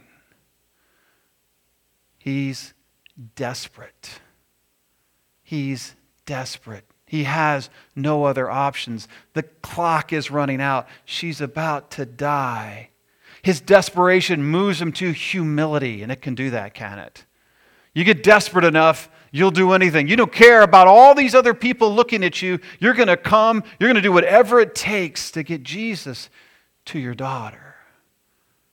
He's 2.19 2.75
desperate. 3.35 4.21
He's 5.43 5.97
desperate. 6.27 6.92
He 7.13 7.25
has 7.25 7.69
no 7.95 8.25
other 8.25 8.51
options. 8.51 9.07
The 9.35 9.43
clock 9.43 10.15
is 10.15 10.31
running 10.31 10.63
out. 10.63 10.89
She's 11.05 11.43
about 11.43 11.91
to 11.91 12.07
die. 12.07 12.89
His 13.43 13.61
desperation 13.61 14.43
moves 14.43 14.81
him 14.81 14.93
to 14.93 15.13
humility, 15.13 16.03
and 16.03 16.11
it 16.11 16.23
can 16.23 16.35
do 16.35 16.49
that, 16.49 16.73
can 16.73 16.99
it? 16.99 17.27
You 17.93 18.05
get 18.05 18.23
desperate 18.23 18.65
enough, 18.65 19.11
you'll 19.31 19.51
do 19.51 19.73
anything. 19.73 20.09
You 20.09 20.17
don't 20.17 20.33
care 20.33 20.63
about 20.63 20.87
all 20.89 21.15
these 21.15 21.35
other 21.35 21.53
people 21.53 21.95
looking 21.95 22.25
at 22.25 22.41
you. 22.41 22.59
You're 22.81 22.95
going 22.95 23.09
to 23.09 23.19
come, 23.19 23.63
you're 23.79 23.89
going 23.89 23.97
to 23.97 24.01
do 24.01 24.11
whatever 24.11 24.59
it 24.59 24.75
takes 24.75 25.31
to 25.33 25.43
get 25.43 25.63
Jesus 25.63 26.31
to 26.87 26.99
your 26.99 27.15
daughter. 27.15 27.75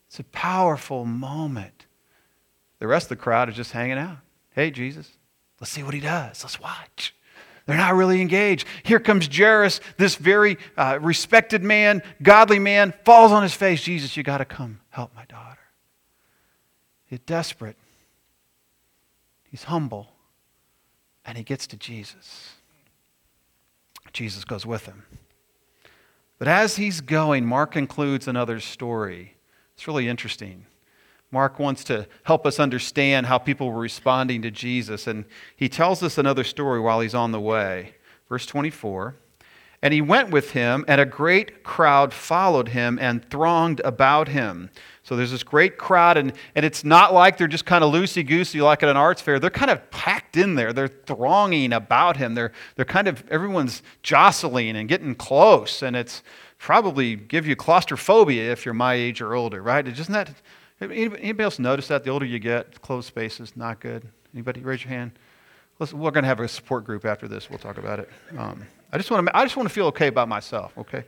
It's 0.07 0.19
a 0.19 0.23
powerful 0.23 1.03
moment 1.03 1.87
The 2.79 2.87
rest 2.87 3.11
of 3.11 3.17
the 3.17 3.21
crowd 3.21 3.49
is 3.49 3.55
just 3.55 3.73
hanging 3.73 3.97
out. 3.97 4.19
Hey, 4.51 4.71
Jesus, 4.71 5.11
let's 5.59 5.71
see 5.71 5.83
what 5.83 5.93
he 5.93 5.99
does. 5.99 6.41
Let's 6.41 6.61
watch. 6.61 7.13
They're 7.69 7.77
not 7.77 7.93
really 7.93 8.19
engaged. 8.19 8.65
Here 8.81 8.99
comes 8.99 9.29
Jairus, 9.31 9.79
this 9.95 10.15
very 10.15 10.57
uh, 10.75 10.97
respected 10.99 11.61
man, 11.61 12.01
godly 12.19 12.57
man, 12.57 12.95
falls 13.05 13.31
on 13.31 13.43
his 13.43 13.53
face. 13.53 13.79
Jesus, 13.83 14.17
you 14.17 14.23
got 14.23 14.39
to 14.39 14.45
come 14.45 14.79
help 14.89 15.13
my 15.15 15.23
daughter. 15.25 15.59
He's 17.05 17.19
desperate. 17.19 17.77
He's 19.51 19.65
humble. 19.65 20.07
And 21.23 21.37
he 21.37 21.43
gets 21.43 21.67
to 21.67 21.77
Jesus. 21.77 22.53
Jesus 24.13 24.45
goes 24.45 24.65
with 24.65 24.87
him. 24.87 25.03
But 26.39 26.47
as 26.47 26.77
he's 26.77 27.01
going, 27.01 27.45
Mark 27.45 27.75
includes 27.75 28.27
another 28.27 28.59
story. 28.59 29.35
It's 29.75 29.87
really 29.87 30.07
interesting. 30.07 30.65
Mark 31.31 31.59
wants 31.59 31.83
to 31.85 32.07
help 32.23 32.45
us 32.45 32.59
understand 32.59 33.27
how 33.27 33.37
people 33.37 33.71
were 33.71 33.81
responding 33.81 34.41
to 34.41 34.51
Jesus, 34.51 35.05
and 35.05 35.25
he 35.55 35.69
tells 35.69 36.01
us 36.01 36.17
another 36.17 36.43
story 36.43 36.79
while 36.79 37.01
he's 37.01 37.13
on 37.13 37.31
the 37.31 37.39
way. 37.39 37.93
Verse 38.27 38.47
24 38.47 39.15
And 39.83 39.93
he 39.93 40.01
went 40.01 40.31
with 40.31 40.51
him, 40.51 40.83
and 40.87 40.99
a 40.99 41.05
great 41.05 41.63
crowd 41.63 42.13
followed 42.13 42.69
him 42.69 42.97
and 42.99 43.23
thronged 43.29 43.79
about 43.81 44.29
him. 44.29 44.71
So 45.03 45.15
there's 45.15 45.29
this 45.29 45.43
great 45.43 45.77
crowd, 45.77 46.17
and, 46.17 46.33
and 46.55 46.65
it's 46.65 46.83
not 46.83 47.13
like 47.13 47.37
they're 47.37 47.47
just 47.47 47.65
kind 47.65 47.83
of 47.83 47.93
loosey 47.93 48.25
goosey 48.25 48.61
like 48.61 48.81
at 48.81 48.89
an 48.89 48.97
arts 48.97 49.21
fair. 49.21 49.39
They're 49.39 49.51
kind 49.51 49.71
of 49.71 49.89
packed 49.91 50.35
in 50.35 50.55
there. 50.55 50.73
They're 50.73 50.87
thronging 50.87 51.73
about 51.73 52.17
him. 52.17 52.33
They're, 52.33 52.51
they're 52.75 52.85
kind 52.85 53.07
of, 53.07 53.23
everyone's 53.29 53.83
jostling 54.01 54.75
and 54.75 54.89
getting 54.89 55.13
close, 55.13 55.83
and 55.83 55.95
it's 55.95 56.23
probably 56.57 57.15
give 57.15 57.45
you 57.47 57.55
claustrophobia 57.55 58.51
if 58.51 58.65
you're 58.65 58.73
my 58.73 58.95
age 58.95 59.21
or 59.21 59.35
older, 59.35 59.61
right? 59.61 59.87
Isn't 59.87 60.11
that 60.11 60.31
Anybody 60.81 61.43
else 61.43 61.59
notice 61.59 61.89
that? 61.89 62.03
The 62.03 62.09
older 62.09 62.25
you 62.25 62.39
get, 62.39 62.81
closed 62.81 63.07
spaces, 63.07 63.53
not 63.55 63.81
good. 63.81 64.07
Anybody 64.33 64.61
raise 64.61 64.83
your 64.83 64.89
hand? 64.89 65.11
We're 65.79 66.11
going 66.11 66.23
to 66.23 66.27
have 66.27 66.39
a 66.39 66.47
support 66.47 66.85
group 66.85 67.05
after 67.05 67.27
this. 67.27 67.49
We'll 67.49 67.59
talk 67.59 67.77
about 67.77 67.99
it. 67.99 68.09
Um, 68.37 68.65
I 68.91 68.97
just 68.97 69.11
want 69.11 69.27
to. 69.27 69.37
I 69.37 69.43
just 69.43 69.55
want 69.55 69.67
to 69.67 69.73
feel 69.73 69.87
okay 69.87 70.07
about 70.07 70.27
myself. 70.27 70.77
Okay. 70.77 71.03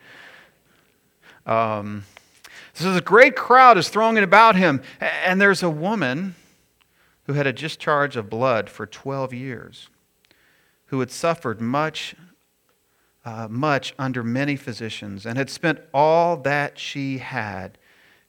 Um, 1.46 2.04
so 2.74 2.92
this 2.92 3.02
great 3.02 3.36
crowd 3.36 3.78
is 3.78 3.90
thronging 3.90 4.24
about 4.24 4.56
him, 4.56 4.82
and 5.00 5.42
there's 5.42 5.64
a 5.64 5.70
woman 5.70 6.36
who 7.26 7.34
had 7.34 7.48
a 7.48 7.54
discharge 7.54 8.16
of 8.16 8.30
blood 8.30 8.70
for 8.70 8.86
12 8.86 9.34
years, 9.34 9.90
who 10.88 11.00
had 11.00 11.12
suffered 11.12 11.60
much, 11.60 12.16
uh, 13.26 13.48
much 13.50 13.94
under 14.00 14.24
many 14.24 14.56
physicians, 14.56 15.26
and 15.26 15.38
had 15.38 15.50
spent 15.50 15.80
all 15.94 16.38
that 16.38 16.80
she 16.80 17.18
had, 17.18 17.78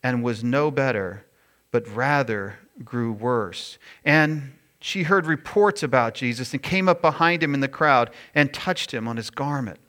and 0.03 0.23
was 0.23 0.43
no 0.43 0.71
better 0.71 1.25
but 1.73 1.89
rather 1.89 2.61
grew 2.85 3.11
worse. 3.11 3.79
And 4.05 4.53
she 4.81 5.03
heard 5.03 5.27
reports 5.27 5.83
about 5.83 6.15
Jesus 6.15 6.53
and 6.53 6.63
came 6.63 6.89
up 6.89 7.03
behind 7.03 7.43
him 7.43 7.55
in 7.55 7.61
the 7.61 7.69
crowd 7.69 8.11
and 8.35 8.53
touched 8.53 8.93
him 8.93 9.09
on 9.09 9.17
his 9.17 9.31
garment. 9.31 9.81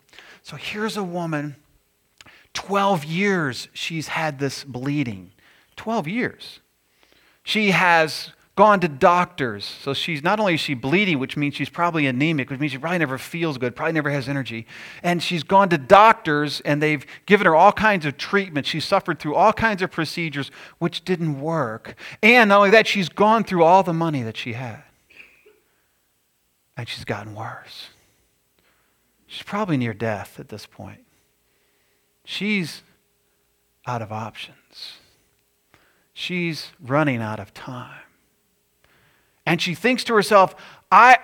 So 0.42 0.56
here's 0.56 0.98
a 0.98 1.04
woman, 1.04 1.56
12 2.54 3.06
years 3.06 3.68
she's 3.74 4.08
had 4.08 4.40
this 4.40 4.64
bleeding. 4.64 5.32
12 5.76 6.08
years. 6.08 6.60
She 7.44 7.72
has 7.72 8.32
gone 8.56 8.80
to 8.80 8.88
doctors. 8.88 9.66
So 9.66 9.94
she's 9.94 10.22
not 10.22 10.40
only 10.40 10.56
is 10.56 10.60
she 10.60 10.76
bleeding, 10.76 11.18
which 11.18 11.36
means 11.36 11.56
she's 11.56 11.70
probably 11.70 12.06
anemic, 12.06 12.50
which 12.50 12.60
means 12.60 12.72
she 12.72 12.78
probably 12.78 13.00
never 13.00 13.18
feels 13.18 13.58
good, 13.58 13.76
probably 13.76 13.94
never 13.94 14.12
has 14.12 14.30
energy. 14.30 14.68
And 15.02 15.24
she's 15.24 15.44
gone 15.44 15.70
to 15.70 15.78
doctors 15.78 16.62
and 16.62 16.82
they've 16.82 17.06
given 17.26 17.46
her 17.48 17.56
all 17.56 17.72
kinds 17.72 18.06
of 18.06 18.18
treatment. 18.18 18.68
She's 18.68 18.86
suffered 18.86 19.20
through 19.20 19.36
all 19.36 19.54
kinds 19.54 19.82
of 19.82 19.90
procedures 19.90 20.52
which 20.78 21.04
didn't 21.04 21.42
work. 21.42 21.96
And 22.22 22.50
not 22.50 22.58
only 22.58 22.70
that, 22.72 22.86
she's 22.86 23.10
gone 23.10 23.44
through 23.44 23.64
all 23.64 23.82
the 23.82 23.94
money 23.94 24.22
that 24.22 24.38
she 24.38 24.54
had. 24.54 24.84
And 26.78 26.88
she's 26.88 27.06
gotten 27.06 27.34
worse. 27.34 27.90
She's 29.26 29.44
probably 29.44 29.78
near 29.78 29.96
death 29.96 30.40
at 30.40 30.50
this 30.50 30.68
point. 30.68 31.04
She's 32.24 32.84
out 33.88 34.02
of 34.02 34.12
options. 34.12 34.98
She's 36.14 36.72
running 36.80 37.20
out 37.20 37.40
of 37.40 37.52
time. 37.54 38.00
And 39.46 39.62
she 39.62 39.76
thinks 39.76 40.04
to 40.06 40.14
herself, 40.14 40.56
I, 40.92 41.18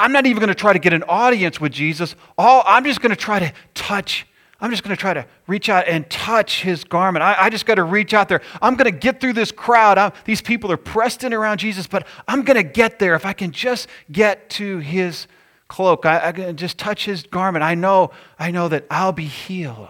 I'm 0.00 0.12
not 0.12 0.26
even 0.26 0.40
going 0.40 0.48
to 0.48 0.54
try 0.54 0.72
to 0.72 0.78
get 0.78 0.92
an 0.92 1.04
audience 1.04 1.60
with 1.60 1.72
Jesus. 1.72 2.14
All, 2.38 2.62
I'm 2.66 2.84
just 2.84 3.00
going 3.00 3.10
to 3.10 3.16
try 3.16 3.38
to 3.38 3.52
touch. 3.74 4.26
I'm 4.60 4.70
just 4.70 4.82
going 4.82 4.96
to 4.96 5.00
try 5.00 5.14
to 5.14 5.26
reach 5.46 5.68
out 5.68 5.86
and 5.86 6.08
touch 6.08 6.62
his 6.62 6.84
garment. 6.84 7.22
I, 7.22 7.34
I 7.38 7.50
just 7.50 7.66
got 7.66 7.74
to 7.74 7.84
reach 7.84 8.14
out 8.14 8.28
there. 8.28 8.40
I'm 8.62 8.76
going 8.76 8.90
to 8.90 8.98
get 8.98 9.20
through 9.20 9.34
this 9.34 9.52
crowd. 9.52 9.98
I'm, 9.98 10.12
these 10.24 10.40
people 10.40 10.72
are 10.72 10.76
pressed 10.76 11.22
in 11.22 11.34
around 11.34 11.58
Jesus, 11.58 11.86
but 11.86 12.06
I'm 12.26 12.42
going 12.42 12.56
to 12.56 12.62
get 12.62 12.98
there 12.98 13.14
if 13.14 13.26
I 13.26 13.34
can 13.34 13.50
just 13.50 13.88
get 14.10 14.48
to 14.50 14.78
his 14.78 15.26
cloak. 15.68 16.06
I, 16.06 16.28
I 16.28 16.32
can 16.32 16.56
just 16.56 16.78
touch 16.78 17.04
his 17.04 17.24
garment. 17.24 17.62
I 17.62 17.74
know, 17.74 18.10
I 18.38 18.50
know 18.50 18.68
that 18.68 18.86
I'll 18.90 19.12
be 19.12 19.26
healed. 19.26 19.88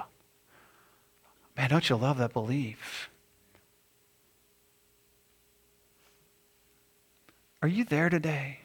Man, 1.56 1.70
don't 1.70 1.88
you 1.88 1.96
love 1.96 2.18
that 2.18 2.32
belief? 2.32 3.10
Are 7.64 7.68
you 7.76 7.84
there 7.84 8.10
today? 8.10 8.58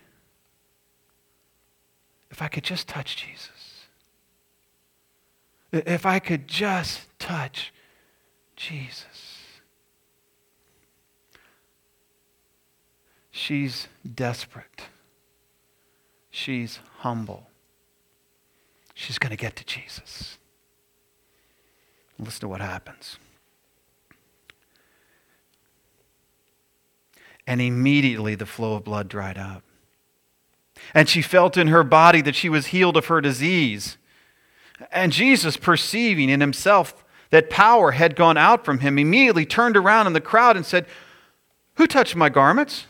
If 2.30 2.42
I 2.42 2.50
could 2.50 2.66
just 2.66 2.86
touch 2.86 3.16
Jesus. 3.16 3.86
If 5.72 6.06
I 6.06 6.20
could 6.20 6.50
just 6.50 7.08
touch 7.18 7.72
Jesus. 8.58 9.38
She's 13.32 13.88
desperate. 14.14 14.90
She's 16.30 16.82
humble. 16.98 17.48
She's 18.94 19.18
going 19.18 19.32
to 19.32 19.38
get 19.38 19.56
to 19.56 19.64
Jesus. 19.64 20.38
Listen 22.20 22.42
to 22.42 22.48
what 22.50 22.60
happens. 22.60 23.18
And 27.50 27.60
immediately 27.60 28.36
the 28.36 28.46
flow 28.46 28.76
of 28.76 28.84
blood 28.84 29.10
dried 29.10 29.36
up. 29.36 29.64
And 30.94 31.10
she 31.10 31.24
felt 31.24 31.58
in 31.58 31.70
her 31.70 31.84
body 31.84 32.22
that 32.22 32.36
she 32.36 32.48
was 32.48 32.68
healed 32.68 32.96
of 32.96 33.08
her 33.08 33.22
disease. 33.22 33.98
And 34.92 35.12
Jesus, 35.12 35.58
perceiving 35.58 36.30
in 36.30 36.42
himself 36.42 37.04
that 37.32 37.50
power 37.50 37.92
had 37.92 38.16
gone 38.16 38.38
out 38.38 38.64
from 38.64 38.80
him, 38.80 39.00
immediately 39.00 39.48
turned 39.48 39.76
around 39.76 40.06
in 40.06 40.14
the 40.14 40.22
crowd 40.22 40.58
and 40.58 40.66
said, 40.66 40.86
Who 41.78 41.88
touched 41.88 42.16
my 42.16 42.30
garments? 42.30 42.86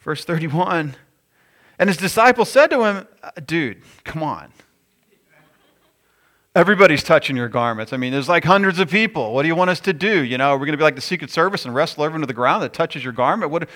Verse 0.00 0.24
31. 0.24 0.96
And 1.78 1.88
his 1.88 1.96
disciples 1.96 2.50
said 2.50 2.70
to 2.70 2.82
him, 2.82 3.06
Dude, 3.46 3.82
come 4.02 4.24
on. 4.24 4.52
Everybody's 6.56 7.02
touching 7.02 7.36
your 7.36 7.50
garments. 7.50 7.92
I 7.92 7.98
mean, 7.98 8.12
there's 8.12 8.30
like 8.30 8.42
hundreds 8.42 8.78
of 8.78 8.90
people. 8.90 9.34
What 9.34 9.42
do 9.42 9.48
you 9.48 9.54
want 9.54 9.68
us 9.68 9.78
to 9.80 9.92
do? 9.92 10.24
You 10.24 10.38
know, 10.38 10.52
we're 10.52 10.60
going 10.60 10.72
to 10.72 10.78
be 10.78 10.84
like 10.84 10.94
the 10.94 11.02
Secret 11.02 11.30
Service 11.30 11.66
and 11.66 11.74
wrestle 11.74 12.02
everyone 12.02 12.22
to 12.22 12.26
the 12.26 12.32
ground 12.32 12.62
that 12.62 12.72
touches 12.72 13.04
your 13.04 13.12
garment? 13.12 13.52
What? 13.52 13.68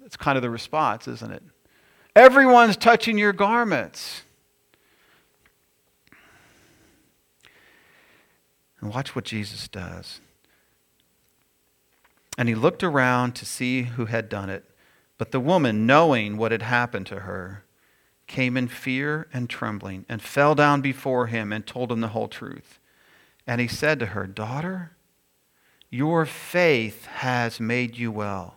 That's 0.00 0.16
kind 0.16 0.38
of 0.38 0.42
the 0.42 0.48
response, 0.48 1.06
isn't 1.06 1.30
it? 1.30 1.42
Everyone's 2.16 2.78
touching 2.78 3.18
your 3.18 3.34
garments. 3.34 4.22
And 8.80 8.88
watch 8.88 9.14
what 9.14 9.26
Jesus 9.26 9.68
does. 9.68 10.22
And 12.38 12.48
he 12.48 12.54
looked 12.54 12.82
around 12.82 13.34
to 13.34 13.44
see 13.44 13.82
who 13.82 14.06
had 14.06 14.30
done 14.30 14.48
it. 14.48 14.64
But 15.18 15.32
the 15.32 15.40
woman, 15.40 15.84
knowing 15.84 16.38
what 16.38 16.50
had 16.50 16.62
happened 16.62 17.06
to 17.08 17.20
her, 17.20 17.65
came 18.26 18.56
in 18.56 18.68
fear 18.68 19.28
and 19.32 19.48
trembling 19.48 20.04
and 20.08 20.20
fell 20.20 20.54
down 20.54 20.80
before 20.80 21.26
him 21.28 21.52
and 21.52 21.66
told 21.66 21.92
him 21.92 22.00
the 22.00 22.08
whole 22.08 22.28
truth. 22.28 22.78
And 23.46 23.60
he 23.60 23.68
said 23.68 23.98
to 24.00 24.06
her, 24.06 24.26
Daughter, 24.26 24.96
your 25.90 26.26
faith 26.26 27.06
has 27.06 27.60
made 27.60 27.96
you 27.96 28.10
well. 28.10 28.56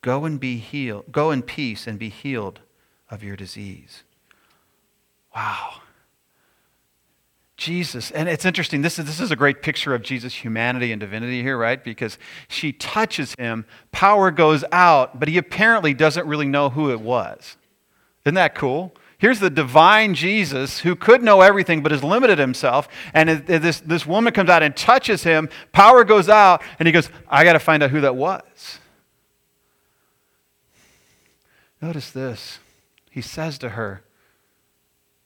Go 0.00 0.24
and 0.24 0.38
be 0.38 0.58
healed. 0.58 1.10
Go 1.10 1.30
in 1.30 1.42
peace 1.42 1.86
and 1.86 1.98
be 1.98 2.08
healed 2.08 2.60
of 3.10 3.24
your 3.24 3.36
disease. 3.36 4.04
Wow. 5.34 5.80
Jesus, 7.56 8.10
and 8.10 8.28
it's 8.28 8.44
interesting, 8.44 8.82
this 8.82 8.98
is, 8.98 9.06
this 9.06 9.18
is 9.18 9.30
a 9.30 9.36
great 9.36 9.62
picture 9.62 9.94
of 9.94 10.02
Jesus' 10.02 10.34
humanity 10.34 10.92
and 10.92 11.00
divinity 11.00 11.42
here, 11.42 11.56
right? 11.56 11.82
Because 11.82 12.18
she 12.48 12.72
touches 12.72 13.34
him, 13.38 13.64
power 13.92 14.30
goes 14.30 14.62
out, 14.70 15.18
but 15.18 15.28
he 15.28 15.38
apparently 15.38 15.94
doesn't 15.94 16.26
really 16.26 16.46
know 16.46 16.68
who 16.68 16.92
it 16.92 17.00
was. 17.00 17.56
Isn't 18.26 18.34
that 18.34 18.56
cool? 18.56 18.92
Here's 19.18 19.40
the 19.40 19.48
divine 19.48 20.14
Jesus 20.14 20.80
who 20.80 20.94
could 20.94 21.22
know 21.22 21.40
everything 21.40 21.82
but 21.82 21.92
has 21.92 22.04
limited 22.04 22.38
himself. 22.38 22.88
And 23.14 23.30
this, 23.46 23.80
this 23.80 24.04
woman 24.04 24.34
comes 24.34 24.50
out 24.50 24.62
and 24.62 24.76
touches 24.76 25.22
him. 25.22 25.48
Power 25.72 26.04
goes 26.04 26.28
out, 26.28 26.62
and 26.78 26.86
he 26.86 26.92
goes, 26.92 27.08
I 27.28 27.44
got 27.44 27.54
to 27.54 27.58
find 27.58 27.82
out 27.82 27.90
who 27.90 28.02
that 28.02 28.16
was. 28.16 28.80
Notice 31.80 32.10
this. 32.10 32.58
He 33.10 33.22
says 33.22 33.58
to 33.58 33.70
her, 33.70 34.02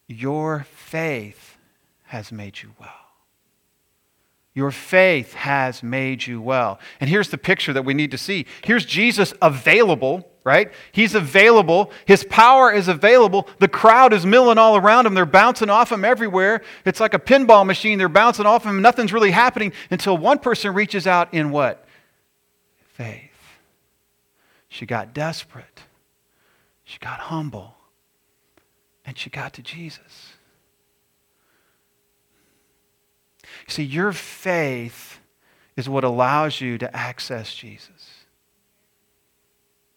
Your 0.07 0.67
faith 0.71 1.57
has 2.05 2.31
made 2.31 2.63
you 2.63 2.75
well. 2.79 3.10
Your 4.53 4.71
faith 4.73 5.35
has 5.35 5.83
made 5.83 6.27
you 6.27 6.41
well. 6.41 6.81
And 7.01 7.09
here's 7.09 7.29
the 7.29 7.39
picture 7.39 7.73
that 7.73 7.85
we 7.85 7.95
need 7.95 8.11
to 8.11 8.19
see. 8.19 8.47
Here's 8.65 8.85
Jesus 8.85 9.33
available, 9.41 10.29
right? 10.43 10.73
He's 10.91 11.15
available. 11.15 11.93
His 12.05 12.25
power 12.25 12.73
is 12.73 12.89
available. 12.89 13.49
The 13.61 13.69
crowd 13.69 14.13
is 14.13 14.27
milling 14.27 14.59
all 14.59 14.77
around 14.77 15.07
him. 15.07 15.15
They're 15.15 15.25
bouncing 15.25 15.71
off 15.71 15.93
him 15.93 16.05
everywhere. 16.05 16.63
It's 16.85 16.99
like 16.99 17.15
a 17.15 17.19
pinball 17.19 17.65
machine. 17.65 17.99
They're 17.99 18.09
bouncing 18.09 18.47
off 18.47 18.65
him. 18.65 18.83
Nothing's 18.83 19.13
really 19.13 19.31
happening 19.31 19.73
until 19.91 20.17
one 20.17 20.41
person 20.41 20.75
reaches 20.75 21.07
out 21.07 21.33
in 21.33 21.51
what? 21.51 21.87
Faith. 22.95 23.31
She 24.69 24.85
got 24.85 25.15
desperate. 25.15 25.83
She 26.85 26.99
got 26.99 27.21
humble. 27.21 27.77
And 29.07 29.17
she 29.17 29.31
got 29.31 29.53
to 29.55 29.63
Jesus. 29.63 30.30
See, 33.71 33.85
your 33.85 34.13
faith 34.13 35.21
is 35.77 35.89
what 35.89 36.03
allows 36.03 36.61
you 36.61 36.77
to 36.79 36.95
access 36.97 37.55
Jesus. 37.55 38.21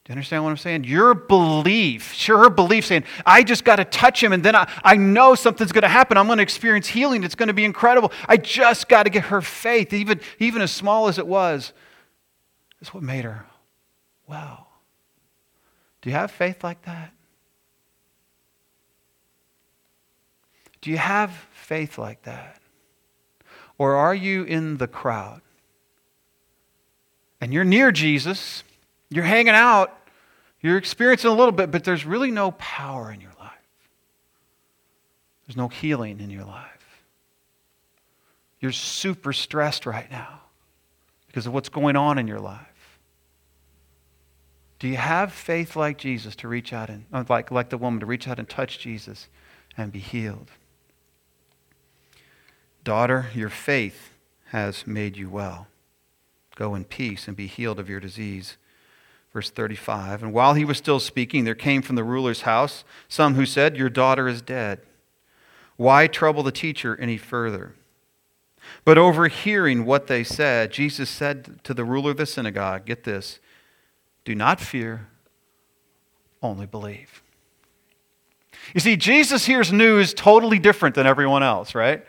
Do 0.03 0.11
you 0.11 0.13
understand 0.13 0.43
what 0.43 0.51
I'm 0.51 0.57
saying? 0.57 0.83
Your 0.83 1.13
belief, 1.13 2.25
her 2.27 2.49
belief 2.49 2.85
saying, 2.85 3.05
I 3.25 3.41
just 3.41 3.63
got 3.63 3.77
to 3.77 3.85
touch 3.85 4.21
him 4.21 4.31
and 4.31 4.43
then 4.43 4.55
I, 4.55 4.69
I 4.83 4.95
know 4.95 5.33
something's 5.33 5.71
going 5.71 5.83
to 5.83 5.87
happen. 5.87 6.17
I'm 6.17 6.27
going 6.27 6.37
to 6.37 6.43
experience 6.43 6.87
healing. 6.87 7.23
It's 7.23 7.35
going 7.35 7.47
to 7.47 7.53
be 7.53 7.63
incredible. 7.63 8.11
I 8.27 8.37
just 8.37 8.89
got 8.89 9.03
to 9.03 9.09
get 9.09 9.25
her 9.25 9.41
faith, 9.41 9.93
even, 9.93 10.19
even 10.39 10.61
as 10.61 10.71
small 10.71 11.07
as 11.07 11.17
it 11.17 11.25
was. 11.25 11.73
That's 12.79 12.93
what 12.93 13.01
made 13.01 13.23
her 13.23 13.45
well. 14.27 14.67
Do 16.01 16.09
you 16.09 16.15
have 16.15 16.31
faith 16.31 16.63
like 16.63 16.81
that? 16.83 17.11
Do 20.81 20.91
you 20.91 20.97
have 20.97 21.31
faith 21.53 21.97
like 21.97 22.23
that? 22.23 22.59
Or 23.77 23.95
are 23.95 24.15
you 24.15 24.43
in 24.43 24.77
the 24.77 24.87
crowd? 24.87 25.41
And 27.41 27.53
you're 27.53 27.65
near 27.65 27.91
Jesus, 27.91 28.63
you're 29.09 29.25
hanging 29.25 29.53
out, 29.53 29.97
you're 30.61 30.77
experiencing 30.77 31.29
a 31.29 31.33
little 31.33 31.51
bit, 31.51 31.71
but 31.71 31.83
there's 31.83 32.05
really 32.05 32.31
no 32.31 32.51
power 32.51 33.11
in 33.11 33.19
your 33.19 33.33
life. 33.39 33.51
There's 35.45 35.57
no 35.57 35.67
healing 35.67 36.21
in 36.21 36.29
your 36.29 36.45
life. 36.45 36.69
You're 38.61 38.71
super 38.71 39.33
stressed 39.33 39.85
right 39.85 40.09
now 40.09 40.39
because 41.27 41.45
of 41.45 41.53
what's 41.53 41.67
going 41.67 41.97
on 41.97 42.17
in 42.17 42.27
your 42.27 42.39
life. 42.39 42.99
Do 44.79 44.87
you 44.87 44.95
have 44.95 45.33
faith 45.33 45.75
like 45.75 45.97
Jesus 45.97 46.35
to 46.37 46.47
reach 46.47 46.71
out 46.71 46.89
and, 46.89 47.05
uh, 47.11 47.25
like, 47.27 47.51
like 47.51 47.69
the 47.69 47.77
woman, 47.77 47.99
to 47.99 48.05
reach 48.05 48.27
out 48.27 48.39
and 48.39 48.47
touch 48.47 48.79
Jesus 48.79 49.27
and 49.77 49.91
be 49.91 49.99
healed? 49.99 50.49
Daughter, 52.83 53.27
your 53.33 53.49
faith 53.49 54.11
has 54.47 54.85
made 54.85 55.17
you 55.17 55.29
well. 55.29 55.67
Go 56.55 56.75
in 56.75 56.83
peace 56.83 57.27
and 57.27 57.35
be 57.35 57.47
healed 57.47 57.79
of 57.79 57.89
your 57.89 57.99
disease. 57.99 58.57
Verse 59.31 59.49
35 59.49 60.21
And 60.21 60.33
while 60.33 60.53
he 60.53 60.65
was 60.65 60.77
still 60.77 60.99
speaking, 60.99 61.43
there 61.43 61.55
came 61.55 61.81
from 61.81 61.95
the 61.95 62.03
ruler's 62.03 62.41
house 62.41 62.83
some 63.07 63.35
who 63.35 63.45
said, 63.45 63.77
Your 63.77 63.89
daughter 63.89 64.27
is 64.27 64.41
dead. 64.41 64.81
Why 65.75 66.07
trouble 66.07 66.43
the 66.43 66.51
teacher 66.51 66.95
any 66.99 67.17
further? 67.17 67.73
But 68.85 68.97
overhearing 68.97 69.85
what 69.85 70.07
they 70.07 70.23
said, 70.23 70.71
Jesus 70.71 71.09
said 71.09 71.63
to 71.63 71.73
the 71.73 71.83
ruler 71.83 72.11
of 72.11 72.17
the 72.17 72.25
synagogue, 72.25 72.85
Get 72.85 73.03
this, 73.03 73.39
do 74.23 74.35
not 74.35 74.59
fear, 74.59 75.07
only 76.41 76.65
believe. 76.65 77.23
You 78.73 78.79
see, 78.79 78.95
Jesus 78.95 79.45
hears 79.45 79.73
news 79.73 80.13
totally 80.13 80.59
different 80.59 80.95
than 80.95 81.07
everyone 81.07 81.43
else, 81.43 81.75
right? 81.75 82.05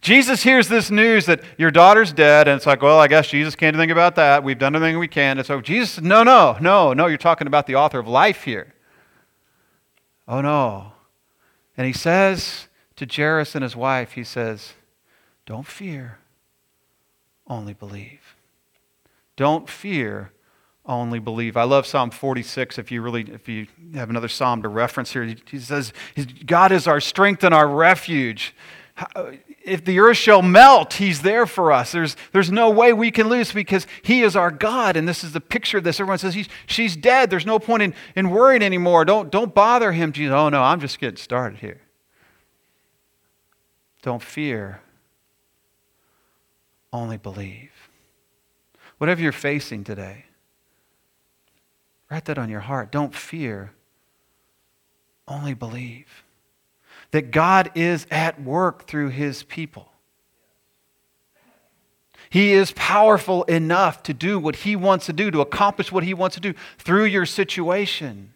Jesus 0.00 0.42
hears 0.44 0.68
this 0.68 0.90
news 0.90 1.26
that 1.26 1.42
your 1.56 1.70
daughter's 1.70 2.12
dead, 2.12 2.46
and 2.46 2.56
it's 2.56 2.66
like, 2.66 2.82
well, 2.82 3.00
I 3.00 3.08
guess 3.08 3.28
Jesus 3.28 3.56
can't 3.56 3.74
do 3.74 3.80
anything 3.80 3.90
about 3.90 4.14
that. 4.14 4.44
We've 4.44 4.58
done 4.58 4.76
everything 4.76 4.98
we 4.98 5.08
can. 5.08 5.38
And 5.38 5.46
so 5.46 5.60
Jesus 5.60 5.90
says, 5.90 6.04
no, 6.04 6.22
no, 6.22 6.56
no, 6.60 6.92
no, 6.92 7.06
you're 7.06 7.18
talking 7.18 7.46
about 7.46 7.66
the 7.66 7.74
author 7.74 7.98
of 7.98 8.06
life 8.06 8.44
here. 8.44 8.74
Oh, 10.28 10.40
no. 10.40 10.92
And 11.76 11.86
he 11.86 11.92
says 11.92 12.68
to 12.96 13.06
Jairus 13.06 13.54
and 13.54 13.62
his 13.62 13.74
wife, 13.74 14.12
he 14.12 14.24
says, 14.24 14.74
don't 15.46 15.66
fear, 15.66 16.18
only 17.46 17.72
believe. 17.72 18.36
Don't 19.36 19.68
fear, 19.68 20.32
only 20.84 21.18
believe. 21.18 21.56
I 21.56 21.64
love 21.64 21.86
Psalm 21.86 22.10
46. 22.10 22.78
If 22.78 22.92
you 22.92 23.02
really, 23.02 23.22
if 23.32 23.48
you 23.48 23.66
have 23.94 24.10
another 24.10 24.28
psalm 24.28 24.62
to 24.62 24.68
reference 24.68 25.12
here, 25.12 25.24
he 25.24 25.58
says, 25.58 25.92
God 26.46 26.70
is 26.70 26.86
our 26.86 27.00
strength 27.00 27.42
and 27.42 27.54
our 27.54 27.68
refuge 27.68 28.54
Uh, 29.14 29.32
if 29.62 29.84
the 29.84 30.00
earth 30.00 30.16
shall 30.16 30.42
melt, 30.42 30.94
he's 30.94 31.22
there 31.22 31.46
for 31.46 31.70
us. 31.70 31.92
There's, 31.92 32.16
there's 32.32 32.50
no 32.50 32.70
way 32.70 32.92
we 32.92 33.10
can 33.10 33.28
lose 33.28 33.52
because 33.52 33.86
he 34.02 34.22
is 34.22 34.34
our 34.34 34.50
God. 34.50 34.96
And 34.96 35.06
this 35.06 35.22
is 35.22 35.32
the 35.32 35.40
picture 35.40 35.78
of 35.78 35.84
this. 35.84 36.00
Everyone 36.00 36.18
says, 36.18 36.34
he's, 36.34 36.48
she's 36.66 36.96
dead. 36.96 37.30
There's 37.30 37.46
no 37.46 37.58
point 37.58 37.82
in, 37.82 37.94
in 38.16 38.30
worrying 38.30 38.62
anymore. 38.62 39.04
Don't, 39.04 39.30
don't 39.30 39.54
bother 39.54 39.92
him. 39.92 40.12
Jesus, 40.12 40.32
oh 40.32 40.48
no, 40.48 40.62
I'm 40.62 40.80
just 40.80 40.98
getting 40.98 41.16
started 41.16 41.60
here. 41.60 41.80
Don't 44.02 44.22
fear. 44.22 44.80
Only 46.92 47.18
believe. 47.18 47.72
Whatever 48.96 49.20
you're 49.20 49.32
facing 49.32 49.84
today, 49.84 50.24
write 52.10 52.24
that 52.24 52.38
on 52.38 52.48
your 52.48 52.60
heart. 52.60 52.90
Don't 52.90 53.14
fear. 53.14 53.72
Only 55.28 55.54
believe 55.54 56.24
that 57.10 57.30
God 57.30 57.70
is 57.74 58.06
at 58.10 58.40
work 58.42 58.86
through 58.86 59.08
his 59.08 59.42
people. 59.42 59.88
He 62.30 62.52
is 62.52 62.72
powerful 62.72 63.44
enough 63.44 64.02
to 64.02 64.12
do 64.12 64.38
what 64.38 64.56
he 64.56 64.76
wants 64.76 65.06
to 65.06 65.12
do, 65.12 65.30
to 65.30 65.40
accomplish 65.40 65.90
what 65.90 66.04
he 66.04 66.12
wants 66.12 66.34
to 66.34 66.40
do 66.40 66.54
through 66.76 67.04
your 67.04 67.24
situation. 67.24 68.34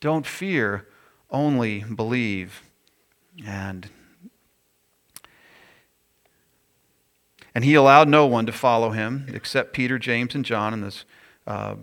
Don't 0.00 0.26
fear, 0.26 0.86
only 1.30 1.80
believe. 1.80 2.62
And 3.46 3.88
and 7.54 7.64
he 7.64 7.74
allowed 7.74 8.08
no 8.08 8.26
one 8.26 8.46
to 8.46 8.52
follow 8.52 8.90
him 8.90 9.26
except 9.32 9.74
Peter, 9.74 9.98
James, 9.98 10.34
and 10.34 10.44
John, 10.44 10.72
and 10.72 10.82
this 10.82 11.04
uh, 11.46 11.76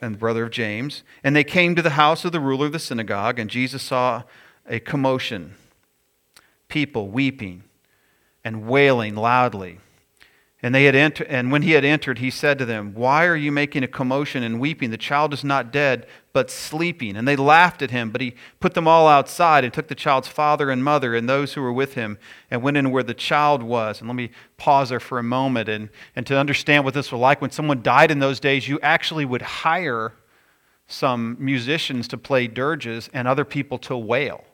and 0.00 0.14
the 0.14 0.18
brother 0.18 0.44
of 0.44 0.50
James. 0.50 1.02
And 1.22 1.36
they 1.36 1.44
came 1.44 1.74
to 1.74 1.82
the 1.82 1.90
house 1.90 2.24
of 2.24 2.32
the 2.32 2.40
ruler 2.40 2.66
of 2.66 2.72
the 2.72 2.78
synagogue, 2.78 3.38
and 3.38 3.50
Jesus 3.50 3.82
saw 3.82 4.22
a 4.70 4.80
commotion, 4.80 5.54
people 6.68 7.08
weeping 7.08 7.64
and 8.44 8.66
wailing 8.66 9.16
loudly. 9.16 9.78
And, 10.62 10.74
they 10.74 10.84
had 10.84 10.94
enter- 10.94 11.24
and 11.24 11.50
when 11.50 11.62
he 11.62 11.72
had 11.72 11.86
entered, 11.86 12.18
he 12.18 12.30
said 12.30 12.58
to 12.58 12.66
them, 12.66 12.92
Why 12.94 13.26
are 13.26 13.36
you 13.36 13.50
making 13.50 13.82
a 13.82 13.88
commotion 13.88 14.42
and 14.42 14.60
weeping? 14.60 14.90
The 14.90 14.98
child 14.98 15.32
is 15.32 15.42
not 15.42 15.72
dead, 15.72 16.06
but 16.34 16.50
sleeping. 16.50 17.16
And 17.16 17.26
they 17.26 17.34
laughed 17.34 17.80
at 17.80 17.90
him, 17.90 18.10
but 18.10 18.20
he 18.20 18.34
put 18.60 18.74
them 18.74 18.86
all 18.86 19.08
outside 19.08 19.64
and 19.64 19.72
took 19.72 19.88
the 19.88 19.94
child's 19.94 20.28
father 20.28 20.70
and 20.70 20.84
mother 20.84 21.14
and 21.14 21.26
those 21.26 21.54
who 21.54 21.62
were 21.62 21.72
with 21.72 21.94
him 21.94 22.18
and 22.50 22.62
went 22.62 22.76
in 22.76 22.90
where 22.90 23.02
the 23.02 23.14
child 23.14 23.62
was. 23.62 24.00
And 24.00 24.08
let 24.08 24.16
me 24.16 24.30
pause 24.58 24.90
there 24.90 25.00
for 25.00 25.18
a 25.18 25.22
moment 25.22 25.70
and, 25.70 25.88
and 26.14 26.26
to 26.26 26.38
understand 26.38 26.84
what 26.84 26.92
this 26.92 27.10
was 27.10 27.20
like. 27.20 27.40
When 27.40 27.50
someone 27.50 27.82
died 27.82 28.10
in 28.10 28.18
those 28.18 28.38
days, 28.38 28.68
you 28.68 28.78
actually 28.82 29.24
would 29.24 29.42
hire 29.42 30.12
some 30.86 31.36
musicians 31.40 32.06
to 32.08 32.18
play 32.18 32.46
dirges 32.46 33.08
and 33.14 33.26
other 33.26 33.46
people 33.46 33.78
to 33.78 33.96
wail. 33.96 34.44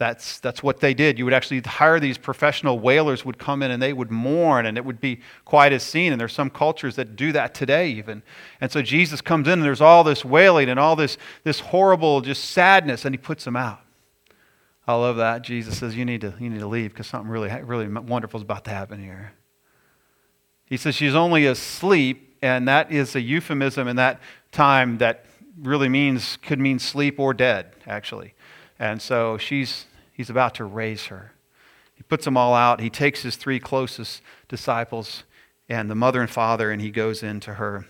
That's, 0.00 0.40
that's 0.40 0.62
what 0.62 0.80
they 0.80 0.94
did. 0.94 1.18
You 1.18 1.26
would 1.26 1.34
actually 1.34 1.60
hire 1.60 2.00
these 2.00 2.16
professional 2.16 2.78
wailers 2.78 3.22
would 3.26 3.36
come 3.36 3.62
in 3.62 3.70
and 3.70 3.82
they 3.82 3.92
would 3.92 4.10
mourn 4.10 4.64
and 4.64 4.78
it 4.78 4.84
would 4.86 4.98
be 4.98 5.20
quite 5.44 5.74
a 5.74 5.78
scene. 5.78 6.10
And 6.10 6.18
there's 6.18 6.32
some 6.32 6.48
cultures 6.48 6.96
that 6.96 7.16
do 7.16 7.32
that 7.32 7.52
today 7.52 7.90
even. 7.90 8.22
And 8.62 8.72
so 8.72 8.80
Jesus 8.80 9.20
comes 9.20 9.46
in 9.46 9.52
and 9.52 9.62
there's 9.62 9.82
all 9.82 10.02
this 10.02 10.24
wailing 10.24 10.70
and 10.70 10.80
all 10.80 10.96
this, 10.96 11.18
this 11.44 11.60
horrible 11.60 12.22
just 12.22 12.46
sadness 12.46 13.04
and 13.04 13.12
he 13.12 13.18
puts 13.18 13.44
them 13.44 13.56
out. 13.56 13.80
I 14.88 14.94
love 14.94 15.18
that. 15.18 15.42
Jesus 15.42 15.76
says, 15.76 15.94
you 15.94 16.06
need 16.06 16.22
to, 16.22 16.32
you 16.40 16.48
need 16.48 16.60
to 16.60 16.66
leave 16.66 16.94
because 16.94 17.06
something 17.06 17.30
really, 17.30 17.50
really 17.62 17.86
wonderful 17.86 18.38
is 18.38 18.42
about 18.42 18.64
to 18.64 18.70
happen 18.70 19.02
here. 19.02 19.32
He 20.64 20.78
says 20.78 20.94
she's 20.94 21.14
only 21.14 21.44
asleep 21.44 22.38
and 22.40 22.66
that 22.68 22.90
is 22.90 23.14
a 23.14 23.20
euphemism 23.20 23.86
in 23.86 23.96
that 23.96 24.18
time 24.50 24.96
that 24.96 25.26
really 25.60 25.90
means, 25.90 26.38
could 26.38 26.58
mean 26.58 26.78
sleep 26.78 27.20
or 27.20 27.34
dead 27.34 27.74
actually. 27.86 28.32
And 28.78 29.02
so 29.02 29.36
she's 29.36 29.84
He's 30.20 30.28
about 30.28 30.54
to 30.56 30.66
raise 30.66 31.06
her. 31.06 31.32
He 31.94 32.02
puts 32.02 32.26
them 32.26 32.36
all 32.36 32.52
out. 32.52 32.78
He 32.78 32.90
takes 32.90 33.22
his 33.22 33.36
three 33.36 33.58
closest 33.58 34.20
disciples 34.48 35.24
and 35.66 35.90
the 35.90 35.94
mother 35.94 36.20
and 36.20 36.28
father, 36.28 36.70
and 36.70 36.82
he 36.82 36.90
goes 36.90 37.22
into 37.22 37.54
her. 37.54 37.86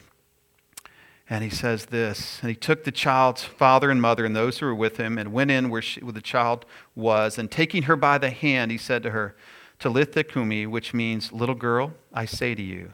And 1.28 1.42
he 1.42 1.50
says 1.50 1.86
this 1.86 2.38
And 2.40 2.48
he 2.48 2.54
took 2.54 2.84
the 2.84 2.92
child's 2.92 3.42
father 3.42 3.90
and 3.90 4.00
mother 4.00 4.24
and 4.24 4.36
those 4.36 4.58
who 4.58 4.66
were 4.66 4.74
with 4.76 4.96
him 4.96 5.18
and 5.18 5.32
went 5.32 5.50
in 5.50 5.70
where, 5.70 5.82
she, 5.82 5.98
where 6.04 6.12
the 6.12 6.20
child 6.20 6.64
was. 6.94 7.36
And 7.36 7.50
taking 7.50 7.82
her 7.82 7.96
by 7.96 8.16
the 8.16 8.30
hand, 8.30 8.70
he 8.70 8.78
said 8.78 9.02
to 9.02 9.10
her, 9.10 9.34
Talitha 9.80 10.22
Kumi, 10.22 10.68
which 10.68 10.94
means, 10.94 11.32
Little 11.32 11.56
girl, 11.56 11.94
I 12.14 12.26
say 12.26 12.54
to 12.54 12.62
you, 12.62 12.92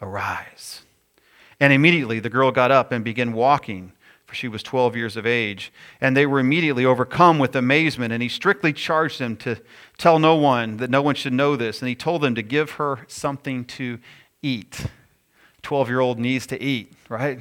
arise. 0.00 0.82
And 1.58 1.72
immediately 1.72 2.20
the 2.20 2.30
girl 2.30 2.52
got 2.52 2.70
up 2.70 2.92
and 2.92 3.04
began 3.04 3.32
walking 3.32 3.90
for 4.26 4.34
she 4.34 4.48
was 4.48 4.62
12 4.62 4.96
years 4.96 5.16
of 5.16 5.24
age. 5.24 5.72
And 6.00 6.16
they 6.16 6.26
were 6.26 6.40
immediately 6.40 6.84
overcome 6.84 7.38
with 7.38 7.54
amazement, 7.54 8.12
and 8.12 8.22
he 8.22 8.28
strictly 8.28 8.72
charged 8.72 9.20
them 9.20 9.36
to 9.38 9.56
tell 9.98 10.18
no 10.18 10.34
one, 10.34 10.78
that 10.78 10.90
no 10.90 11.00
one 11.00 11.14
should 11.14 11.32
know 11.32 11.56
this. 11.56 11.80
And 11.80 11.88
he 11.88 11.94
told 11.94 12.22
them 12.22 12.34
to 12.34 12.42
give 12.42 12.72
her 12.72 13.04
something 13.06 13.64
to 13.64 13.98
eat. 14.42 14.86
12 15.62 15.88
year 15.88 16.00
old 16.00 16.18
needs 16.18 16.46
to 16.48 16.62
eat, 16.62 16.92
right? 17.08 17.40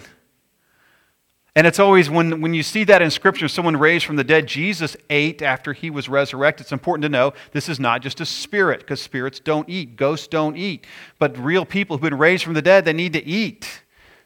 And 1.58 1.66
it's 1.66 1.80
always 1.80 2.10
when, 2.10 2.42
when 2.42 2.54
you 2.54 2.64
see 2.64 2.84
that 2.84 3.02
in 3.02 3.10
Scripture, 3.10 3.48
someone 3.48 3.78
raised 3.78 4.06
from 4.06 4.18
the 4.18 4.26
dead, 4.26 4.46
Jesus 4.46 4.98
ate 5.10 5.42
after 5.42 5.72
he 5.72 5.90
was 5.90 6.10
resurrected. 6.10 6.66
It's 6.66 6.74
important 6.74 7.04
to 7.04 7.10
know 7.10 7.34
this 7.54 7.70
is 7.70 7.80
not 7.80 8.02
just 8.02 8.20
a 8.20 8.26
spirit, 8.26 8.82
because 8.82 9.02
spirits 9.02 9.40
don't 9.40 9.70
eat, 9.70 9.96
ghosts 9.96 10.28
don't 10.28 10.58
eat. 10.58 10.86
But 11.18 11.38
real 11.38 11.66
people 11.66 11.96
who've 11.96 12.10
been 12.10 12.20
raised 12.20 12.44
from 12.44 12.56
the 12.56 12.62
dead, 12.62 12.84
they 12.84 12.94
need 12.94 13.14
to 13.14 13.26
eat. 13.26 13.84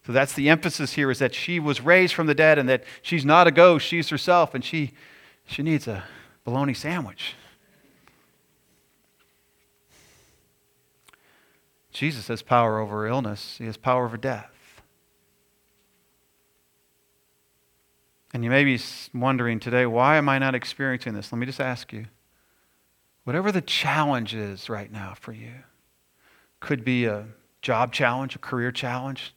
So 0.09 0.13
that's 0.13 0.33
the 0.33 0.49
emphasis 0.49 0.93
here 0.93 1.11
is 1.11 1.19
that 1.19 1.35
she 1.35 1.59
was 1.59 1.81
raised 1.81 2.15
from 2.15 2.25
the 2.25 2.33
dead 2.33 2.57
and 2.57 2.67
that 2.67 2.83
she's 3.03 3.23
not 3.23 3.45
a 3.45 3.51
ghost, 3.51 3.85
she's 3.85 4.09
herself, 4.09 4.55
and 4.55 4.65
she, 4.65 4.93
she 5.45 5.61
needs 5.61 5.87
a 5.87 6.03
bologna 6.43 6.73
sandwich. 6.73 7.35
Jesus 11.91 12.27
has 12.27 12.41
power 12.41 12.79
over 12.79 13.05
illness, 13.05 13.57
he 13.59 13.67
has 13.67 13.77
power 13.77 14.05
over 14.05 14.17
death. 14.17 14.81
And 18.33 18.43
you 18.43 18.49
may 18.49 18.63
be 18.63 18.81
wondering 19.13 19.59
today, 19.59 19.85
why 19.85 20.17
am 20.17 20.27
I 20.27 20.39
not 20.39 20.55
experiencing 20.55 21.13
this? 21.13 21.31
Let 21.31 21.37
me 21.37 21.45
just 21.45 21.61
ask 21.61 21.93
you. 21.93 22.07
Whatever 23.25 23.51
the 23.51 23.61
challenge 23.61 24.33
is 24.33 24.69
right 24.69 24.91
now 24.91 25.13
for 25.15 25.33
you, 25.33 25.53
could 26.59 26.83
be 26.83 27.05
a 27.05 27.27
job 27.61 27.93
challenge, 27.93 28.35
a 28.35 28.39
career 28.39 28.71
challenge, 28.71 29.35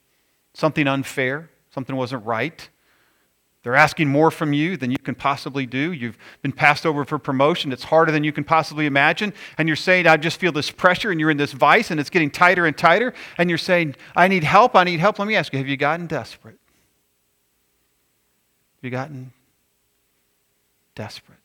something 0.54 0.86
unfair, 0.86 1.50
something 1.70 1.96
wasn't 1.96 2.24
right. 2.24 2.68
They're 3.62 3.76
asking 3.76 4.08
more 4.08 4.32
from 4.32 4.52
you 4.52 4.76
than 4.76 4.90
you 4.90 4.98
can 4.98 5.14
possibly 5.14 5.66
do. 5.66 5.92
You've 5.92 6.18
been 6.42 6.50
passed 6.50 6.84
over 6.84 7.04
for 7.04 7.16
promotion. 7.18 7.70
It's 7.70 7.84
harder 7.84 8.10
than 8.10 8.24
you 8.24 8.32
can 8.32 8.42
possibly 8.42 8.86
imagine. 8.86 9.32
And 9.56 9.68
you're 9.68 9.76
saying, 9.76 10.08
I 10.08 10.16
just 10.16 10.40
feel 10.40 10.50
this 10.50 10.70
pressure, 10.70 11.12
and 11.12 11.20
you're 11.20 11.30
in 11.30 11.36
this 11.36 11.52
vice, 11.52 11.92
and 11.92 12.00
it's 12.00 12.10
getting 12.10 12.30
tighter 12.30 12.66
and 12.66 12.76
tighter. 12.76 13.14
And 13.38 13.48
you're 13.48 13.58
saying, 13.58 13.94
I 14.16 14.26
need 14.26 14.42
help, 14.42 14.74
I 14.74 14.82
need 14.82 14.98
help. 14.98 15.20
Let 15.20 15.28
me 15.28 15.36
ask 15.36 15.52
you, 15.52 15.60
have 15.60 15.68
you 15.68 15.76
gotten 15.76 16.08
desperate? 16.08 16.58
Have 18.76 18.84
you 18.84 18.90
gotten 18.90 19.32
desperate? 20.96 21.38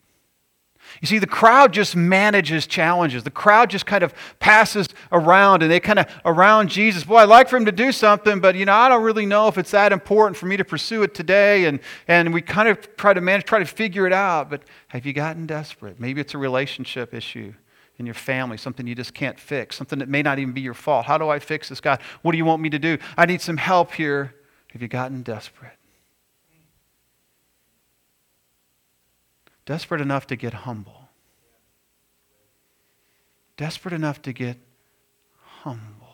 You 1.02 1.08
see, 1.08 1.20
the 1.20 1.28
crowd 1.28 1.74
just 1.74 1.96
manages 1.96 2.66
challenges. 2.68 3.24
The 3.24 3.32
crowd 3.32 3.70
just 3.70 3.86
kind 3.86 4.04
of 4.04 4.14
passes 4.40 4.88
around 5.12 5.64
and 5.64 5.72
they 5.72 5.80
kind 5.80 6.00
of 6.00 6.08
around 6.26 6.70
Jesus. 6.70 7.04
Boy, 7.04 7.18
I'd 7.18 7.30
like 7.30 7.50
for 7.50 7.58
him 7.58 7.66
to 7.66 7.72
do 7.72 7.92
something, 7.92 8.40
but 8.40 8.56
you 8.56 8.66
know, 8.66 8.74
I 8.74 8.90
don't 8.90 9.04
really 9.04 9.26
know 9.26 9.48
if 9.48 9.58
it's 9.58 9.72
that 9.72 9.92
important 9.92 10.38
for 10.38 10.46
me 10.46 10.58
to 10.58 10.66
pursue 10.66 11.04
it 11.04 11.14
today. 11.14 11.66
And, 11.66 11.80
and 12.08 12.34
we 12.34 12.42
kind 12.42 12.68
of 12.68 12.96
try 12.98 13.14
to 13.14 13.22
manage, 13.22 13.46
try 13.46 13.60
to 13.60 13.66
figure 13.66 14.08
it 14.08 14.14
out. 14.14 14.50
But 14.50 14.64
have 14.90 15.06
you 15.06 15.14
gotten 15.14 15.46
desperate? 15.46 16.00
Maybe 16.00 16.22
it's 16.22 16.34
a 16.34 16.38
relationship 16.38 17.14
issue 17.14 17.54
in 17.98 18.06
your 18.06 18.16
family, 18.16 18.58
something 18.58 18.86
you 18.86 18.96
just 18.96 19.14
can't 19.14 19.40
fix, 19.40 19.76
something 19.76 20.00
that 20.00 20.10
may 20.10 20.22
not 20.22 20.40
even 20.40 20.54
be 20.54 20.62
your 20.62 20.76
fault. 20.76 21.06
How 21.06 21.18
do 21.18 21.30
I 21.30 21.40
fix 21.40 21.70
this, 21.70 21.82
God? 21.82 22.00
What 22.22 22.32
do 22.32 22.38
you 22.38 22.46
want 22.46 22.62
me 22.62 22.70
to 22.70 22.80
do? 22.80 22.98
I 23.18 23.26
need 23.26 23.42
some 23.42 23.58
help 23.58 23.92
here. 23.94 24.36
Have 24.72 24.82
you 24.82 24.88
gotten 24.88 25.24
desperate? 25.24 25.77
Desperate 29.68 30.00
enough 30.00 30.26
to 30.28 30.38
get 30.38 30.54
humble. 30.54 31.10
Desperate 33.58 33.94
enough 33.94 34.22
to 34.22 34.32
get 34.32 34.56
humble. 35.42 36.08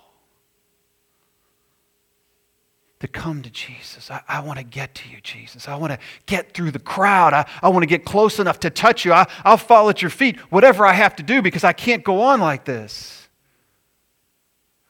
To 3.01 3.07
come 3.07 3.43
to 3.43 3.51
Jesus. 3.51 4.09
I, 4.09 4.23
I 4.27 4.39
want 4.39 4.57
to 4.57 4.65
get 4.65 4.95
to 4.95 5.09
you, 5.09 5.21
Jesus. 5.21 5.67
I 5.67 5.75
want 5.75 5.93
to 5.93 5.99
get 6.25 6.55
through 6.55 6.71
the 6.71 6.79
crowd. 6.79 7.33
I, 7.33 7.47
I 7.61 7.69
want 7.69 7.83
to 7.83 7.87
get 7.87 8.05
close 8.05 8.39
enough 8.39 8.59
to 8.61 8.71
touch 8.71 9.05
you. 9.05 9.13
I, 9.13 9.27
I'll 9.43 9.57
fall 9.57 9.87
at 9.87 10.01
your 10.01 10.09
feet, 10.09 10.39
whatever 10.51 10.83
I 10.83 10.93
have 10.93 11.15
to 11.17 11.23
do, 11.23 11.43
because 11.43 11.63
I 11.63 11.73
can't 11.73 12.03
go 12.03 12.21
on 12.21 12.39
like 12.39 12.65
this. 12.65 13.27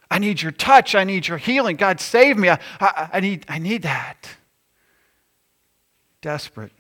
I 0.10 0.19
need 0.19 0.41
your 0.41 0.54
touch. 0.54 0.95
I 0.95 1.04
need 1.04 1.28
your 1.28 1.38
healing. 1.38 1.76
God, 1.76 1.99
save 1.99 2.38
me. 2.38 2.47
I, 2.47 2.60
I, 2.80 3.10
I, 3.12 3.19
need, 3.19 3.43
I 3.49 3.60
need 3.60 3.82
that. 3.82 4.30
Desperate, 6.21 6.71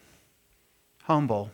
humble, 1.01 1.51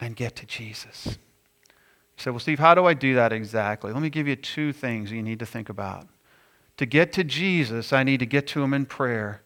and 0.00 0.16
get 0.16 0.36
to 0.36 0.46
Jesus. 0.46 1.06
You 1.06 2.22
say, 2.22 2.30
Well, 2.30 2.40
Steve, 2.40 2.58
how 2.58 2.74
do 2.74 2.86
I 2.86 2.94
do 2.94 3.14
that 3.14 3.32
exactly? 3.32 3.92
Let 3.92 4.02
me 4.02 4.10
give 4.10 4.28
you 4.28 4.36
two 4.36 4.72
things 4.72 5.10
you 5.10 5.22
need 5.22 5.38
to 5.38 5.46
think 5.46 5.68
about. 5.68 6.06
To 6.78 6.86
get 6.86 7.12
to 7.14 7.24
Jesus, 7.24 7.92
I 7.92 8.02
need 8.02 8.20
to 8.20 8.26
get 8.26 8.46
to 8.48 8.62
him 8.62 8.74
in 8.74 8.86
prayer, 8.86 9.42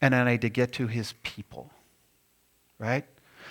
and 0.00 0.14
I 0.14 0.24
need 0.24 0.40
to 0.42 0.48
get 0.48 0.72
to 0.74 0.86
his 0.86 1.14
people. 1.22 1.70
Right? 2.78 3.04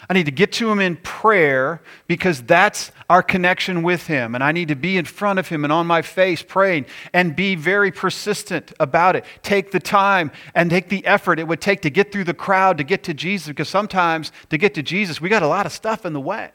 I 0.10 0.14
need 0.14 0.26
to 0.26 0.32
get 0.32 0.52
to 0.54 0.70
him 0.70 0.80
in 0.80 0.98
prayer 0.98 1.82
because 2.08 2.44
that's 2.44 2.92
our 3.10 3.24
connection 3.24 3.84
with 3.84 4.08
him. 4.08 4.36
And 4.36 4.44
I 4.44 4.52
need 4.52 4.68
to 4.68 4.76
be 4.76 4.98
in 4.98 5.06
front 5.06 5.40
of 5.40 5.48
him 5.48 5.64
and 5.64 5.72
on 5.72 5.88
my 5.88 6.02
face 6.02 6.44
praying 6.44 6.86
and 7.14 7.36
be 7.36 7.56
very 7.56 7.92
persistent 7.92 8.74
about 8.80 9.16
it. 9.16 9.26
Take 9.44 9.72
the 9.72 9.80
time 9.80 10.32
and 10.54 10.70
take 10.70 10.90
the 10.90 11.06
effort 11.06 11.40
it 11.40 11.48
would 11.48 11.62
take 11.62 11.82
to 11.82 11.90
get 11.90 12.12
through 12.12 12.26
the 12.26 12.34
crowd 12.34 12.78
to 12.80 12.84
get 12.84 13.04
to 13.04 13.14
Jesus 13.14 13.48
because 13.48 13.70
sometimes 13.70 14.32
to 14.50 14.58
get 14.58 14.74
to 14.76 14.84
Jesus, 14.84 15.22
we 15.22 15.30
got 15.30 15.44
a 15.44 15.48
lot 15.48 15.66
of 15.66 15.72
stuff 15.72 16.06
in 16.06 16.14
the 16.14 16.22
way. 16.22 16.52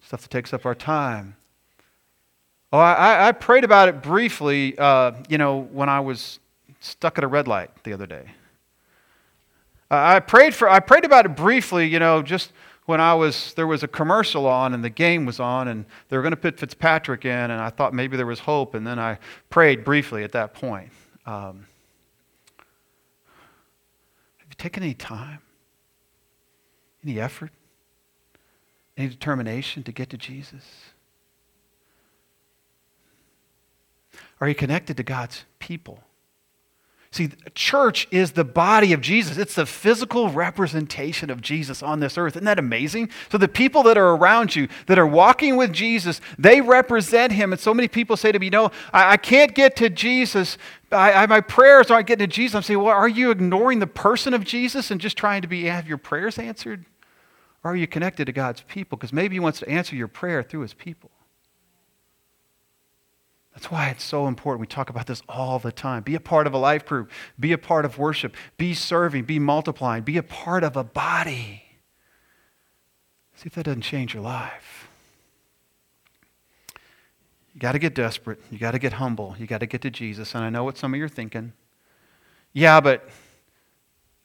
Stuff 0.00 0.22
that 0.22 0.30
takes 0.30 0.52
up 0.52 0.66
our 0.66 0.74
time. 0.74 1.36
Oh, 2.72 2.78
I, 2.78 3.28
I 3.28 3.32
prayed 3.32 3.62
about 3.62 3.88
it 3.88 4.02
briefly, 4.02 4.76
uh, 4.76 5.12
you 5.28 5.38
know, 5.38 5.60
when 5.60 5.88
I 5.88 6.00
was 6.00 6.40
stuck 6.80 7.18
at 7.18 7.24
a 7.24 7.28
red 7.28 7.46
light 7.46 7.70
the 7.84 7.92
other 7.92 8.06
day. 8.06 8.32
I 9.94 10.20
prayed 10.20 10.54
for 10.54 10.68
I 10.68 10.80
prayed 10.80 11.04
about 11.04 11.26
it 11.26 11.36
briefly, 11.36 11.86
you 11.86 11.98
know, 11.98 12.22
just 12.22 12.52
when 12.86 13.00
I 13.00 13.14
was 13.14 13.54
there 13.54 13.66
was 13.66 13.82
a 13.82 13.88
commercial 13.88 14.46
on 14.46 14.74
and 14.74 14.84
the 14.84 14.90
game 14.90 15.26
was 15.26 15.40
on 15.40 15.68
and 15.68 15.84
they 16.08 16.16
were 16.16 16.22
going 16.22 16.32
to 16.32 16.36
put 16.36 16.58
Fitzpatrick 16.58 17.24
in 17.24 17.50
and 17.50 17.60
I 17.60 17.70
thought 17.70 17.94
maybe 17.94 18.16
there 18.16 18.26
was 18.26 18.40
hope 18.40 18.74
and 18.74 18.86
then 18.86 18.98
I 18.98 19.18
prayed 19.50 19.84
briefly 19.84 20.24
at 20.24 20.32
that 20.32 20.54
point. 20.54 20.90
Um, 21.26 21.66
have 24.38 24.48
you 24.48 24.56
taken 24.56 24.82
any 24.82 24.94
time, 24.94 25.40
any 27.02 27.18
effort, 27.18 27.50
any 28.96 29.08
determination 29.08 29.82
to 29.84 29.92
get 29.92 30.10
to 30.10 30.18
Jesus? 30.18 30.64
Are 34.40 34.48
you 34.48 34.54
connected 34.54 34.96
to 34.98 35.02
God's 35.02 35.44
people? 35.58 36.02
See, 37.14 37.30
church 37.54 38.08
is 38.10 38.32
the 38.32 38.42
body 38.42 38.92
of 38.92 39.00
Jesus. 39.00 39.38
It's 39.38 39.54
the 39.54 39.66
physical 39.66 40.30
representation 40.30 41.30
of 41.30 41.40
Jesus 41.40 41.80
on 41.80 42.00
this 42.00 42.18
earth. 42.18 42.34
Isn't 42.34 42.44
that 42.46 42.58
amazing? 42.58 43.08
So 43.30 43.38
the 43.38 43.46
people 43.46 43.84
that 43.84 43.96
are 43.96 44.16
around 44.16 44.56
you, 44.56 44.66
that 44.86 44.98
are 44.98 45.06
walking 45.06 45.56
with 45.56 45.72
Jesus, 45.72 46.20
they 46.40 46.60
represent 46.60 47.32
him. 47.32 47.52
And 47.52 47.60
so 47.60 47.72
many 47.72 47.86
people 47.86 48.16
say 48.16 48.32
to 48.32 48.38
me, 48.40 48.50
no, 48.50 48.72
I, 48.92 49.12
I 49.12 49.16
can't 49.16 49.54
get 49.54 49.76
to 49.76 49.90
Jesus. 49.90 50.58
I, 50.90 51.12
I, 51.12 51.26
my 51.26 51.40
prayers 51.40 51.88
aren't 51.88 52.08
getting 52.08 52.26
to 52.28 52.34
Jesus. 52.34 52.56
I'm 52.56 52.62
saying, 52.62 52.80
well, 52.80 52.92
are 52.92 53.06
you 53.06 53.30
ignoring 53.30 53.78
the 53.78 53.86
person 53.86 54.34
of 54.34 54.42
Jesus 54.42 54.90
and 54.90 55.00
just 55.00 55.16
trying 55.16 55.42
to 55.42 55.46
be, 55.46 55.66
have 55.66 55.86
your 55.86 55.98
prayers 55.98 56.36
answered? 56.36 56.84
Or 57.62 57.70
are 57.70 57.76
you 57.76 57.86
connected 57.86 58.24
to 58.24 58.32
God's 58.32 58.62
people? 58.62 58.98
Because 58.98 59.12
maybe 59.12 59.36
he 59.36 59.40
wants 59.40 59.60
to 59.60 59.68
answer 59.68 59.94
your 59.94 60.08
prayer 60.08 60.42
through 60.42 60.62
his 60.62 60.74
people. 60.74 61.12
That's 63.54 63.70
why 63.70 63.88
it's 63.88 64.02
so 64.02 64.26
important. 64.26 64.60
We 64.60 64.66
talk 64.66 64.90
about 64.90 65.06
this 65.06 65.22
all 65.28 65.58
the 65.58 65.70
time. 65.70 66.02
Be 66.02 66.16
a 66.16 66.20
part 66.20 66.46
of 66.46 66.54
a 66.54 66.58
life 66.58 66.84
group, 66.84 67.10
be 67.38 67.52
a 67.52 67.58
part 67.58 67.84
of 67.84 67.98
worship, 67.98 68.34
be 68.58 68.74
serving, 68.74 69.24
be 69.24 69.38
multiplying, 69.38 70.02
be 70.02 70.16
a 70.16 70.22
part 70.24 70.64
of 70.64 70.76
a 70.76 70.82
body. 70.82 71.62
See 73.36 73.46
if 73.46 73.54
that 73.54 73.64
doesn't 73.64 73.82
change 73.82 74.12
your 74.12 74.22
life. 74.22 74.88
You 77.54 77.60
got 77.60 77.72
to 77.72 77.78
get 77.78 77.94
desperate. 77.94 78.40
You 78.50 78.58
got 78.58 78.72
to 78.72 78.80
get 78.80 78.94
humble. 78.94 79.36
You 79.38 79.46
got 79.46 79.58
to 79.58 79.66
get 79.66 79.80
to 79.82 79.90
Jesus. 79.90 80.34
And 80.34 80.42
I 80.44 80.50
know 80.50 80.64
what 80.64 80.76
some 80.76 80.92
of 80.92 80.98
you 80.98 81.04
are 81.04 81.08
thinking. 81.08 81.52
Yeah, 82.52 82.80
but 82.80 83.08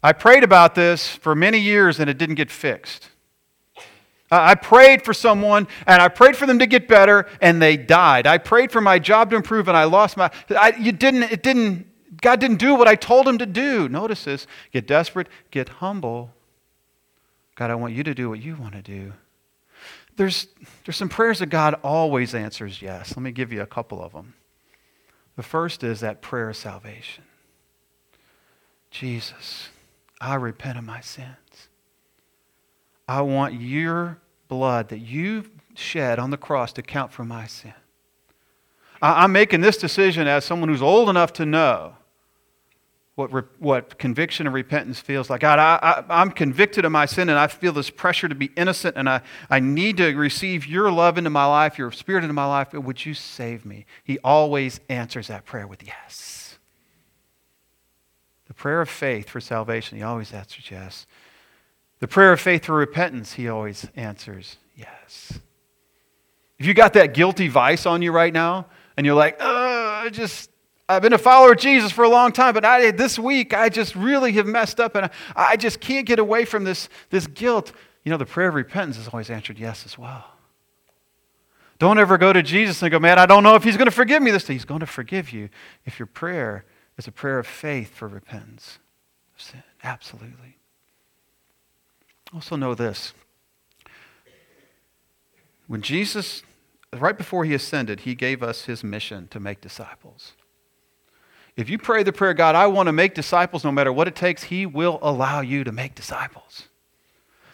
I 0.01 0.13
prayed 0.13 0.43
about 0.43 0.73
this 0.73 1.07
for 1.07 1.35
many 1.35 1.59
years 1.59 1.99
and 1.99 2.09
it 2.09 2.17
didn't 2.17 2.35
get 2.35 2.49
fixed. 2.49 3.09
I 4.31 4.55
prayed 4.55 5.03
for 5.03 5.13
someone 5.13 5.67
and 5.87 6.01
I 6.01 6.07
prayed 6.07 6.35
for 6.35 6.45
them 6.45 6.59
to 6.59 6.67
get 6.67 6.87
better 6.87 7.27
and 7.41 7.61
they 7.61 7.77
died. 7.77 8.27
I 8.27 8.37
prayed 8.37 8.71
for 8.71 8.81
my 8.81 8.99
job 8.99 9.31
to 9.31 9.35
improve 9.35 9.67
and 9.67 9.75
I 9.75 9.85
lost 9.85 10.17
my. 10.17 10.29
I, 10.49 10.73
you 10.79 10.91
didn't, 10.91 11.23
it 11.23 11.41
didn't, 11.41 11.87
God 12.21 12.39
didn't 12.39 12.57
do 12.57 12.75
what 12.75 12.87
I 12.87 12.95
told 12.95 13.27
him 13.27 13.39
to 13.39 13.45
do. 13.45 13.89
Notice 13.89 14.25
this 14.25 14.45
get 14.71 14.85
desperate, 14.85 15.27
get 15.51 15.69
humble. 15.69 16.31
God, 17.55 17.71
I 17.71 17.75
want 17.75 17.93
you 17.93 18.03
to 18.03 18.13
do 18.13 18.29
what 18.29 18.39
you 18.39 18.55
want 18.55 18.73
to 18.73 18.81
do. 18.81 19.13
There's, 20.15 20.47
there's 20.85 20.97
some 20.97 21.09
prayers 21.09 21.39
that 21.39 21.47
God 21.47 21.75
always 21.83 22.35
answers 22.35 22.81
yes. 22.81 23.15
Let 23.15 23.23
me 23.23 23.31
give 23.31 23.51
you 23.51 23.61
a 23.61 23.65
couple 23.65 24.01
of 24.03 24.11
them. 24.11 24.35
The 25.37 25.43
first 25.43 25.83
is 25.83 26.01
that 26.01 26.21
prayer 26.21 26.49
of 26.49 26.57
salvation 26.57 27.23
Jesus, 28.91 29.69
I 30.19 30.35
repent 30.35 30.77
of 30.77 30.83
my 30.83 30.99
sins. 30.99 31.27
I 33.09 33.21
want 33.21 33.59
your 33.59 34.19
blood 34.49 34.89
that 34.89 34.99
you've 34.99 35.49
shed 35.73 36.19
on 36.19 36.29
the 36.29 36.37
cross 36.37 36.71
to 36.73 36.83
count 36.83 37.11
for 37.11 37.25
my 37.25 37.47
sin. 37.47 37.73
I'm 39.01 39.31
making 39.31 39.61
this 39.61 39.77
decision 39.77 40.27
as 40.27 40.45
someone 40.45 40.69
who's 40.69 40.83
old 40.83 41.09
enough 41.09 41.33
to 41.33 41.45
know 41.45 41.95
what, 43.15 43.33
re, 43.33 43.41
what 43.57 43.97
conviction 43.97 44.45
and 44.45 44.53
repentance 44.53 44.99
feels 44.99 45.27
like. 45.27 45.41
God, 45.41 45.57
I, 45.57 46.03
I, 46.07 46.21
am 46.21 46.29
convicted 46.29 46.85
of 46.85 46.91
my 46.91 47.07
sin 47.07 47.29
and 47.29 47.39
I 47.39 47.47
feel 47.47 47.73
this 47.73 47.89
pressure 47.89 48.29
to 48.29 48.35
be 48.35 48.51
innocent 48.55 48.95
and 48.95 49.09
I, 49.09 49.21
I 49.49 49.59
need 49.59 49.97
to 49.97 50.13
receive 50.13 50.67
your 50.67 50.91
love 50.91 51.17
into 51.17 51.31
my 51.31 51.45
life, 51.45 51.79
your 51.79 51.91
spirit 51.91 52.23
into 52.23 52.33
my 52.35 52.45
life. 52.45 52.73
Would 52.73 53.07
you 53.07 53.15
save 53.15 53.65
me? 53.65 53.87
He 54.03 54.19
always 54.19 54.81
answers 54.87 55.29
that 55.29 55.45
prayer 55.45 55.65
with 55.65 55.81
yes. 55.83 56.59
The 58.47 58.53
prayer 58.53 58.81
of 58.81 58.89
faith 58.89 59.29
for 59.29 59.39
salvation, 59.39 59.97
he 59.97 60.03
always 60.03 60.31
answers 60.31 60.69
yes. 60.69 61.07
The 61.99 62.07
prayer 62.07 62.31
of 62.31 62.39
faith 62.39 62.65
for 62.65 62.75
repentance, 62.75 63.33
he 63.33 63.49
always 63.49 63.87
answers 63.95 64.57
yes. 64.75 65.39
If 66.57 66.65
you 66.65 66.73
got 66.73 66.93
that 66.93 67.13
guilty 67.13 67.47
vice 67.47 67.85
on 67.85 68.01
you 68.01 68.11
right 68.11 68.33
now 68.33 68.67
and 68.97 69.05
you're 69.05 69.15
like, 69.15 69.41
uh, 69.41 69.45
I 69.45 70.09
just 70.11 70.49
I've 70.89 71.03
been 71.03 71.13
a 71.13 71.19
follower 71.19 71.51
of 71.51 71.59
Jesus 71.59 71.91
for 71.91 72.03
a 72.03 72.09
long 72.09 72.31
time, 72.31 72.55
but 72.55 72.65
I, 72.65 72.89
this 72.89 73.19
week 73.19 73.53
I 73.53 73.69
just 73.69 73.95
really 73.95 74.31
have 74.33 74.47
messed 74.47 74.79
up 74.79 74.95
and 74.95 75.05
I, 75.05 75.09
I 75.35 75.55
just 75.55 75.79
can't 75.79 76.05
get 76.05 76.17
away 76.17 76.45
from 76.45 76.63
this, 76.63 76.89
this 77.11 77.27
guilt. 77.27 77.71
You 78.03 78.09
know, 78.09 78.17
the 78.17 78.25
prayer 78.25 78.49
of 78.49 78.55
repentance 78.55 78.97
is 78.97 79.07
always 79.07 79.29
answered 79.29 79.59
yes 79.59 79.85
as 79.85 79.97
well. 79.97 80.25
Don't 81.77 81.99
ever 81.99 82.17
go 82.17 82.33
to 82.33 82.41
Jesus 82.41 82.81
and 82.81 82.91
go, 82.91 82.99
man, 82.99 83.19
I 83.19 83.25
don't 83.25 83.43
know 83.43 83.55
if 83.55 83.63
he's 83.63 83.77
going 83.77 83.85
to 83.85 83.91
forgive 83.91 84.21
me 84.21 84.31
this 84.31 84.43
day. 84.43 84.53
He's 84.53 84.65
going 84.65 84.81
to 84.81 84.85
forgive 84.85 85.31
you 85.31 85.49
if 85.85 85.99
your 85.99 86.07
prayer 86.07 86.65
is 86.97 87.07
a 87.07 87.11
prayer 87.11 87.39
of 87.39 87.47
faith 87.47 87.95
for 87.95 88.07
repentance 88.07 88.79
of 89.35 89.41
sin. 89.41 89.63
Absolutely. 89.83 90.58
Also, 92.33 92.55
know 92.55 92.75
this. 92.75 93.13
When 95.67 95.81
Jesus, 95.81 96.43
right 96.95 97.17
before 97.17 97.45
he 97.45 97.53
ascended, 97.53 98.01
he 98.01 98.15
gave 98.15 98.41
us 98.43 98.65
his 98.65 98.83
mission 98.83 99.27
to 99.29 99.39
make 99.39 99.61
disciples. 99.61 100.33
If 101.59 101.69
you 101.69 101.77
pray 101.77 102.03
the 102.03 102.13
prayer, 102.13 102.33
God, 102.33 102.55
I 102.55 102.67
want 102.67 102.87
to 102.87 102.93
make 102.93 103.13
disciples 103.13 103.65
no 103.65 103.71
matter 103.73 103.91
what 103.91 104.07
it 104.07 104.15
takes, 104.15 104.43
He 104.43 104.65
will 104.65 104.97
allow 105.01 105.41
you 105.41 105.65
to 105.65 105.73
make 105.73 105.93
disciples. 105.93 106.69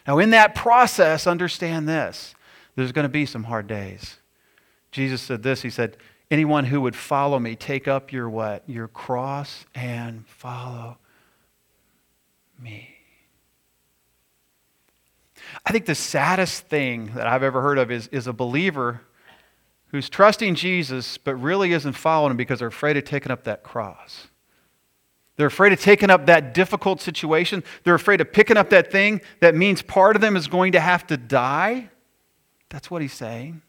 Now, 0.06 0.20
in 0.20 0.30
that 0.30 0.54
process, 0.54 1.26
understand 1.26 1.88
this 1.88 2.36
there's 2.76 2.92
going 2.92 3.04
to 3.04 3.08
be 3.08 3.26
some 3.26 3.42
hard 3.42 3.66
days. 3.66 4.18
Jesus 4.92 5.20
said 5.20 5.42
this 5.42 5.62
He 5.62 5.70
said, 5.70 5.96
Anyone 6.30 6.66
who 6.66 6.80
would 6.82 6.94
follow 6.94 7.40
me, 7.40 7.56
take 7.56 7.88
up 7.88 8.12
your 8.12 8.30
what? 8.30 8.62
Your 8.68 8.86
cross 8.86 9.66
and 9.74 10.24
follow 10.28 10.98
me. 12.60 12.95
I 15.64 15.72
think 15.72 15.86
the 15.86 15.94
saddest 15.94 16.66
thing 16.66 17.12
that 17.14 17.26
I've 17.26 17.42
ever 17.42 17.62
heard 17.62 17.78
of 17.78 17.90
is, 17.90 18.08
is 18.08 18.26
a 18.26 18.32
believer 18.32 19.02
who's 19.88 20.08
trusting 20.08 20.54
Jesus 20.54 21.18
but 21.18 21.34
really 21.36 21.72
isn't 21.72 21.94
following 21.94 22.32
him 22.32 22.36
because 22.36 22.58
they're 22.58 22.68
afraid 22.68 22.96
of 22.96 23.04
taking 23.04 23.32
up 23.32 23.44
that 23.44 23.62
cross. 23.62 24.28
They're 25.36 25.46
afraid 25.46 25.72
of 25.72 25.80
taking 25.80 26.10
up 26.10 26.26
that 26.26 26.54
difficult 26.54 27.00
situation. 27.00 27.62
They're 27.84 27.94
afraid 27.94 28.20
of 28.20 28.32
picking 28.32 28.56
up 28.56 28.70
that 28.70 28.90
thing 28.90 29.20
that 29.40 29.54
means 29.54 29.82
part 29.82 30.16
of 30.16 30.22
them 30.22 30.34
is 30.36 30.48
going 30.48 30.72
to 30.72 30.80
have 30.80 31.06
to 31.08 31.16
die. 31.16 31.90
That's 32.70 32.90
what 32.90 33.02
he's 33.02 33.12
saying. 33.12 33.62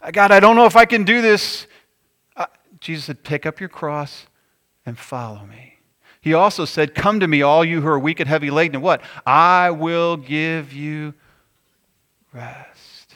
Uh, 0.00 0.10
God, 0.10 0.30
I 0.30 0.40
don't 0.40 0.56
know 0.56 0.66
if 0.66 0.76
I 0.76 0.84
can 0.84 1.04
do 1.04 1.22
this. 1.22 1.66
Uh, 2.36 2.46
Jesus 2.80 3.06
said, 3.06 3.24
Pick 3.24 3.46
up 3.46 3.60
your 3.60 3.70
cross 3.70 4.26
and 4.84 4.98
follow 4.98 5.46
me. 5.46 5.75
He 6.26 6.34
also 6.34 6.64
said, 6.64 6.92
Come 6.92 7.20
to 7.20 7.28
me, 7.28 7.42
all 7.42 7.64
you 7.64 7.82
who 7.82 7.86
are 7.86 8.00
weak 8.00 8.18
and 8.18 8.28
heavy 8.28 8.50
laden, 8.50 8.74
and 8.74 8.82
what? 8.82 9.00
I 9.24 9.70
will 9.70 10.16
give 10.16 10.72
you 10.72 11.14
rest. 12.32 13.14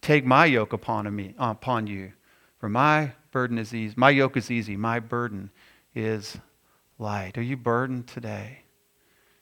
Take 0.00 0.24
my 0.24 0.44
yoke 0.44 0.72
upon, 0.72 1.12
me, 1.12 1.34
upon 1.40 1.88
you, 1.88 2.12
for 2.60 2.68
my 2.68 3.14
burden 3.32 3.58
is 3.58 3.74
easy. 3.74 3.94
My 3.96 4.10
yoke 4.10 4.36
is 4.36 4.48
easy. 4.48 4.76
My 4.76 5.00
burden 5.00 5.50
is 5.92 6.38
light. 7.00 7.36
Are 7.36 7.42
you 7.42 7.56
burdened 7.56 8.06
today? 8.06 8.60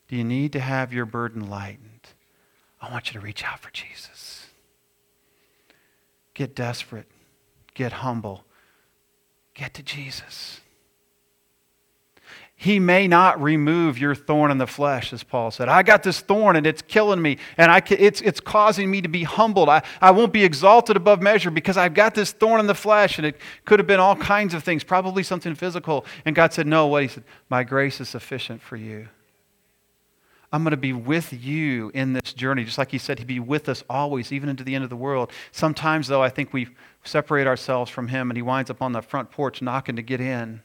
Do 0.08 0.16
you 0.16 0.24
need 0.24 0.54
to 0.54 0.60
have 0.60 0.90
your 0.90 1.04
burden 1.04 1.50
lightened? 1.50 2.14
I 2.80 2.90
want 2.90 3.08
you 3.08 3.20
to 3.20 3.20
reach 3.20 3.44
out 3.44 3.58
for 3.58 3.70
Jesus. 3.70 4.46
Get 6.32 6.56
desperate. 6.56 7.10
Get 7.74 7.92
humble. 7.92 8.44
Get 9.52 9.74
to 9.74 9.82
Jesus. 9.82 10.62
He 12.60 12.80
may 12.80 13.06
not 13.06 13.40
remove 13.40 13.98
your 13.98 14.16
thorn 14.16 14.50
in 14.50 14.58
the 14.58 14.66
flesh, 14.66 15.12
as 15.12 15.22
Paul 15.22 15.52
said. 15.52 15.68
I 15.68 15.84
got 15.84 16.02
this 16.02 16.18
thorn 16.18 16.56
and 16.56 16.66
it's 16.66 16.82
killing 16.82 17.22
me, 17.22 17.38
and 17.56 17.70
I, 17.70 17.80
it's, 17.88 18.20
it's 18.20 18.40
causing 18.40 18.90
me 18.90 19.00
to 19.00 19.08
be 19.08 19.22
humbled. 19.22 19.68
I, 19.68 19.82
I 20.00 20.10
won't 20.10 20.32
be 20.32 20.42
exalted 20.42 20.96
above 20.96 21.22
measure 21.22 21.52
because 21.52 21.76
I've 21.76 21.94
got 21.94 22.16
this 22.16 22.32
thorn 22.32 22.58
in 22.58 22.66
the 22.66 22.74
flesh, 22.74 23.16
and 23.16 23.24
it 23.24 23.36
could 23.64 23.78
have 23.78 23.86
been 23.86 24.00
all 24.00 24.16
kinds 24.16 24.54
of 24.54 24.64
things, 24.64 24.82
probably 24.82 25.22
something 25.22 25.54
physical. 25.54 26.04
And 26.24 26.34
God 26.34 26.52
said, 26.52 26.66
No, 26.66 26.88
what? 26.88 27.02
He 27.02 27.08
said, 27.08 27.22
My 27.48 27.62
grace 27.62 28.00
is 28.00 28.08
sufficient 28.08 28.60
for 28.60 28.74
you. 28.74 29.06
I'm 30.52 30.64
going 30.64 30.72
to 30.72 30.76
be 30.76 30.92
with 30.92 31.32
you 31.32 31.92
in 31.94 32.12
this 32.12 32.32
journey, 32.32 32.64
just 32.64 32.76
like 32.76 32.90
He 32.90 32.98
said, 32.98 33.20
He'd 33.20 33.28
be 33.28 33.38
with 33.38 33.68
us 33.68 33.84
always, 33.88 34.32
even 34.32 34.48
into 34.48 34.64
the 34.64 34.74
end 34.74 34.82
of 34.82 34.90
the 34.90 34.96
world. 34.96 35.30
Sometimes, 35.52 36.08
though, 36.08 36.24
I 36.24 36.28
think 36.28 36.52
we 36.52 36.66
separate 37.04 37.46
ourselves 37.46 37.88
from 37.88 38.08
Him, 38.08 38.30
and 38.30 38.36
He 38.36 38.42
winds 38.42 38.68
up 38.68 38.82
on 38.82 38.90
the 38.90 39.00
front 39.00 39.30
porch 39.30 39.62
knocking 39.62 39.94
to 39.94 40.02
get 40.02 40.20
in. 40.20 40.62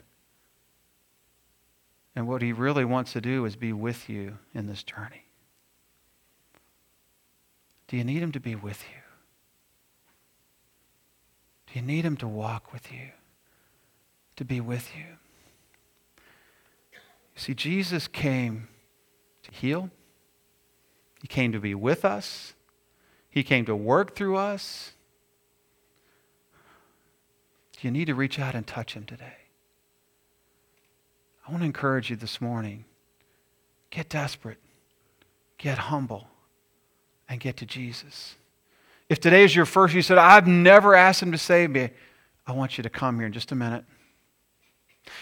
And 2.15 2.28
what 2.28 2.41
he 2.41 2.54
really 2.54 2.86
wants 2.86 3.13
to 3.13 3.21
do 3.21 3.45
is 3.45 3.56
be 3.56 3.73
with 3.73 4.08
you 4.08 4.38
in 4.54 4.67
this 4.67 4.84
journey. 4.84 5.26
Do 7.88 7.97
you 7.97 8.04
need 8.04 8.21
him 8.21 8.32
to 8.32 8.39
be 8.39 8.56
with 8.56 8.84
you? 8.84 9.02
Do 11.67 11.80
you 11.80 11.86
need 11.86 12.06
him 12.06 12.17
to 12.17 12.28
walk 12.28 12.71
with 12.71 12.91
you? 12.91 13.10
To 14.36 14.45
be 14.45 14.62
with 14.62 14.91
you? 14.95 15.06
You 17.36 17.39
see, 17.39 17.54
Jesus 17.56 18.08
came 18.08 18.67
to 19.43 19.52
heal. 19.52 19.89
He 21.21 21.28
came 21.28 21.52
to 21.52 21.60
be 21.60 21.73
with 21.73 22.06
us. 22.06 22.54
He 23.30 23.43
came 23.43 23.65
to 23.65 23.76
work 23.76 24.15
through 24.15 24.38
us. 24.38 24.93
Do 27.73 27.88
you 27.88 27.91
need 27.91 28.06
to 28.06 28.15
reach 28.15 28.39
out 28.39 28.54
and 28.54 28.67
touch 28.67 28.93
him 28.93 29.06
today? 29.06 29.42
I 31.45 31.51
want 31.51 31.62
to 31.62 31.65
encourage 31.65 32.10
you 32.10 32.15
this 32.15 32.39
morning 32.39 32.86
get 33.89 34.10
desperate, 34.10 34.58
get 35.58 35.77
humble, 35.77 36.27
and 37.29 37.39
get 37.39 37.58
to 37.58 37.65
Jesus. 37.65 38.36
If 39.10 39.19
today 39.19 39.43
is 39.43 39.56
your 39.56 39.65
first, 39.65 39.93
you 39.93 40.01
said, 40.01 40.17
I've 40.17 40.47
never 40.47 40.95
asked 40.95 41.21
him 41.21 41.32
to 41.32 41.38
save 41.38 41.69
me, 41.69 41.91
I 42.47 42.53
want 42.53 42.77
you 42.77 42.84
to 42.84 42.89
come 42.89 43.17
here 43.17 43.27
in 43.27 43.34
just 43.34 43.51
a 43.51 43.56
minute. 43.56 43.86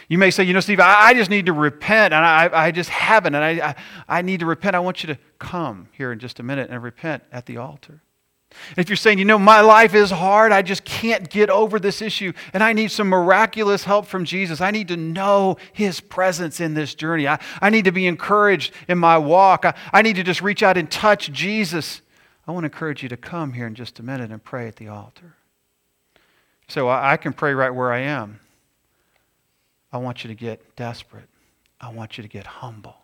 You 0.07 0.17
may 0.17 0.31
say, 0.31 0.43
you 0.43 0.53
know, 0.53 0.59
Steve, 0.59 0.79
I, 0.79 1.13
just 1.13 1.29
need 1.29 1.47
to 1.47 1.53
repent, 1.53 2.13
and 2.13 2.23
I, 2.23 2.49
I 2.53 2.71
just 2.71 2.89
haven't, 2.89 3.35
and 3.35 3.43
I, 3.43 3.69
I, 3.69 3.75
I 4.07 4.21
need 4.21 4.39
to 4.41 4.45
repent. 4.45 4.75
I 4.75 4.79
want 4.79 5.03
you 5.03 5.07
to 5.07 5.19
come 5.39 5.89
here 5.91 6.11
in 6.11 6.19
just 6.19 6.39
a 6.39 6.43
minute 6.43 6.69
and 6.69 6.81
repent 6.81 7.23
at 7.31 7.45
the 7.47 7.57
altar. 7.57 8.01
If 8.77 8.89
you're 8.89 8.95
saying, 8.95 9.19
you 9.19 9.25
know, 9.25 9.39
my 9.39 9.61
life 9.61 9.93
is 9.93 10.11
hard, 10.11 10.51
I 10.51 10.61
just 10.61 10.83
can't 10.83 11.29
get 11.29 11.49
over 11.49 11.79
this 11.79 12.01
issue, 12.01 12.33
and 12.53 12.63
I 12.63 12.73
need 12.73 12.91
some 12.91 13.07
miraculous 13.07 13.83
help 13.83 14.05
from 14.05 14.25
Jesus, 14.25 14.61
I 14.61 14.71
need 14.71 14.87
to 14.89 14.97
know 14.97 15.57
His 15.73 15.99
presence 15.99 16.59
in 16.59 16.73
this 16.73 16.95
journey. 16.95 17.27
I, 17.27 17.39
I 17.61 17.69
need 17.69 17.85
to 17.85 17.91
be 17.91 18.07
encouraged 18.07 18.73
in 18.87 18.97
my 18.97 19.17
walk. 19.17 19.65
I, 19.65 19.73
I 19.93 20.01
need 20.01 20.15
to 20.17 20.23
just 20.23 20.41
reach 20.41 20.63
out 20.63 20.77
and 20.77 20.89
touch 20.89 21.31
Jesus. 21.31 22.01
I 22.47 22.51
want 22.51 22.63
to 22.63 22.67
encourage 22.67 23.03
you 23.03 23.09
to 23.09 23.17
come 23.17 23.53
here 23.53 23.67
in 23.67 23.75
just 23.75 23.99
a 23.99 24.03
minute 24.03 24.31
and 24.31 24.43
pray 24.43 24.67
at 24.67 24.75
the 24.75 24.87
altar. 24.87 25.35
So 26.67 26.87
I, 26.87 27.13
I 27.13 27.17
can 27.17 27.33
pray 27.33 27.53
right 27.53 27.73
where 27.73 27.91
I 27.91 27.99
am. 27.99 28.39
I 29.91 29.97
want 29.97 30.23
you 30.23 30.29
to 30.29 30.35
get 30.35 30.75
desperate. 30.75 31.27
I 31.79 31.91
want 31.91 32.17
you 32.17 32.21
to 32.21 32.29
get 32.29 32.45
humble. 32.45 32.95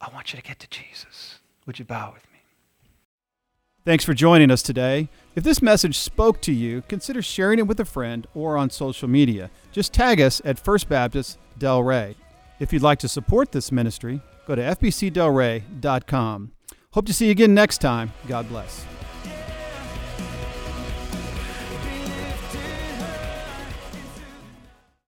I 0.00 0.12
want 0.12 0.32
you 0.32 0.38
to 0.38 0.44
get 0.44 0.58
to 0.60 0.68
Jesus. 0.68 1.38
Would 1.66 1.78
you 1.78 1.84
bow 1.84 2.12
with 2.12 2.24
me? 2.24 2.31
Thanks 3.84 4.04
for 4.04 4.14
joining 4.14 4.52
us 4.52 4.62
today. 4.62 5.08
If 5.34 5.42
this 5.42 5.60
message 5.60 5.98
spoke 5.98 6.40
to 6.42 6.52
you, 6.52 6.82
consider 6.86 7.20
sharing 7.20 7.58
it 7.58 7.66
with 7.66 7.80
a 7.80 7.84
friend 7.84 8.28
or 8.32 8.56
on 8.56 8.70
social 8.70 9.08
media. 9.08 9.50
Just 9.72 9.92
tag 9.92 10.20
us 10.20 10.40
at 10.44 10.58
First 10.58 10.88
Baptist 10.88 11.38
Delray. 11.58 12.14
If 12.60 12.72
you'd 12.72 12.82
like 12.82 13.00
to 13.00 13.08
support 13.08 13.50
this 13.50 13.72
ministry, 13.72 14.20
go 14.46 14.54
to 14.54 14.62
fbcdelray.com. 14.62 16.52
Hope 16.92 17.06
to 17.06 17.12
see 17.14 17.24
you 17.24 17.32
again 17.32 17.54
next 17.54 17.78
time. 17.78 18.12
God 18.28 18.48
bless. 18.48 18.86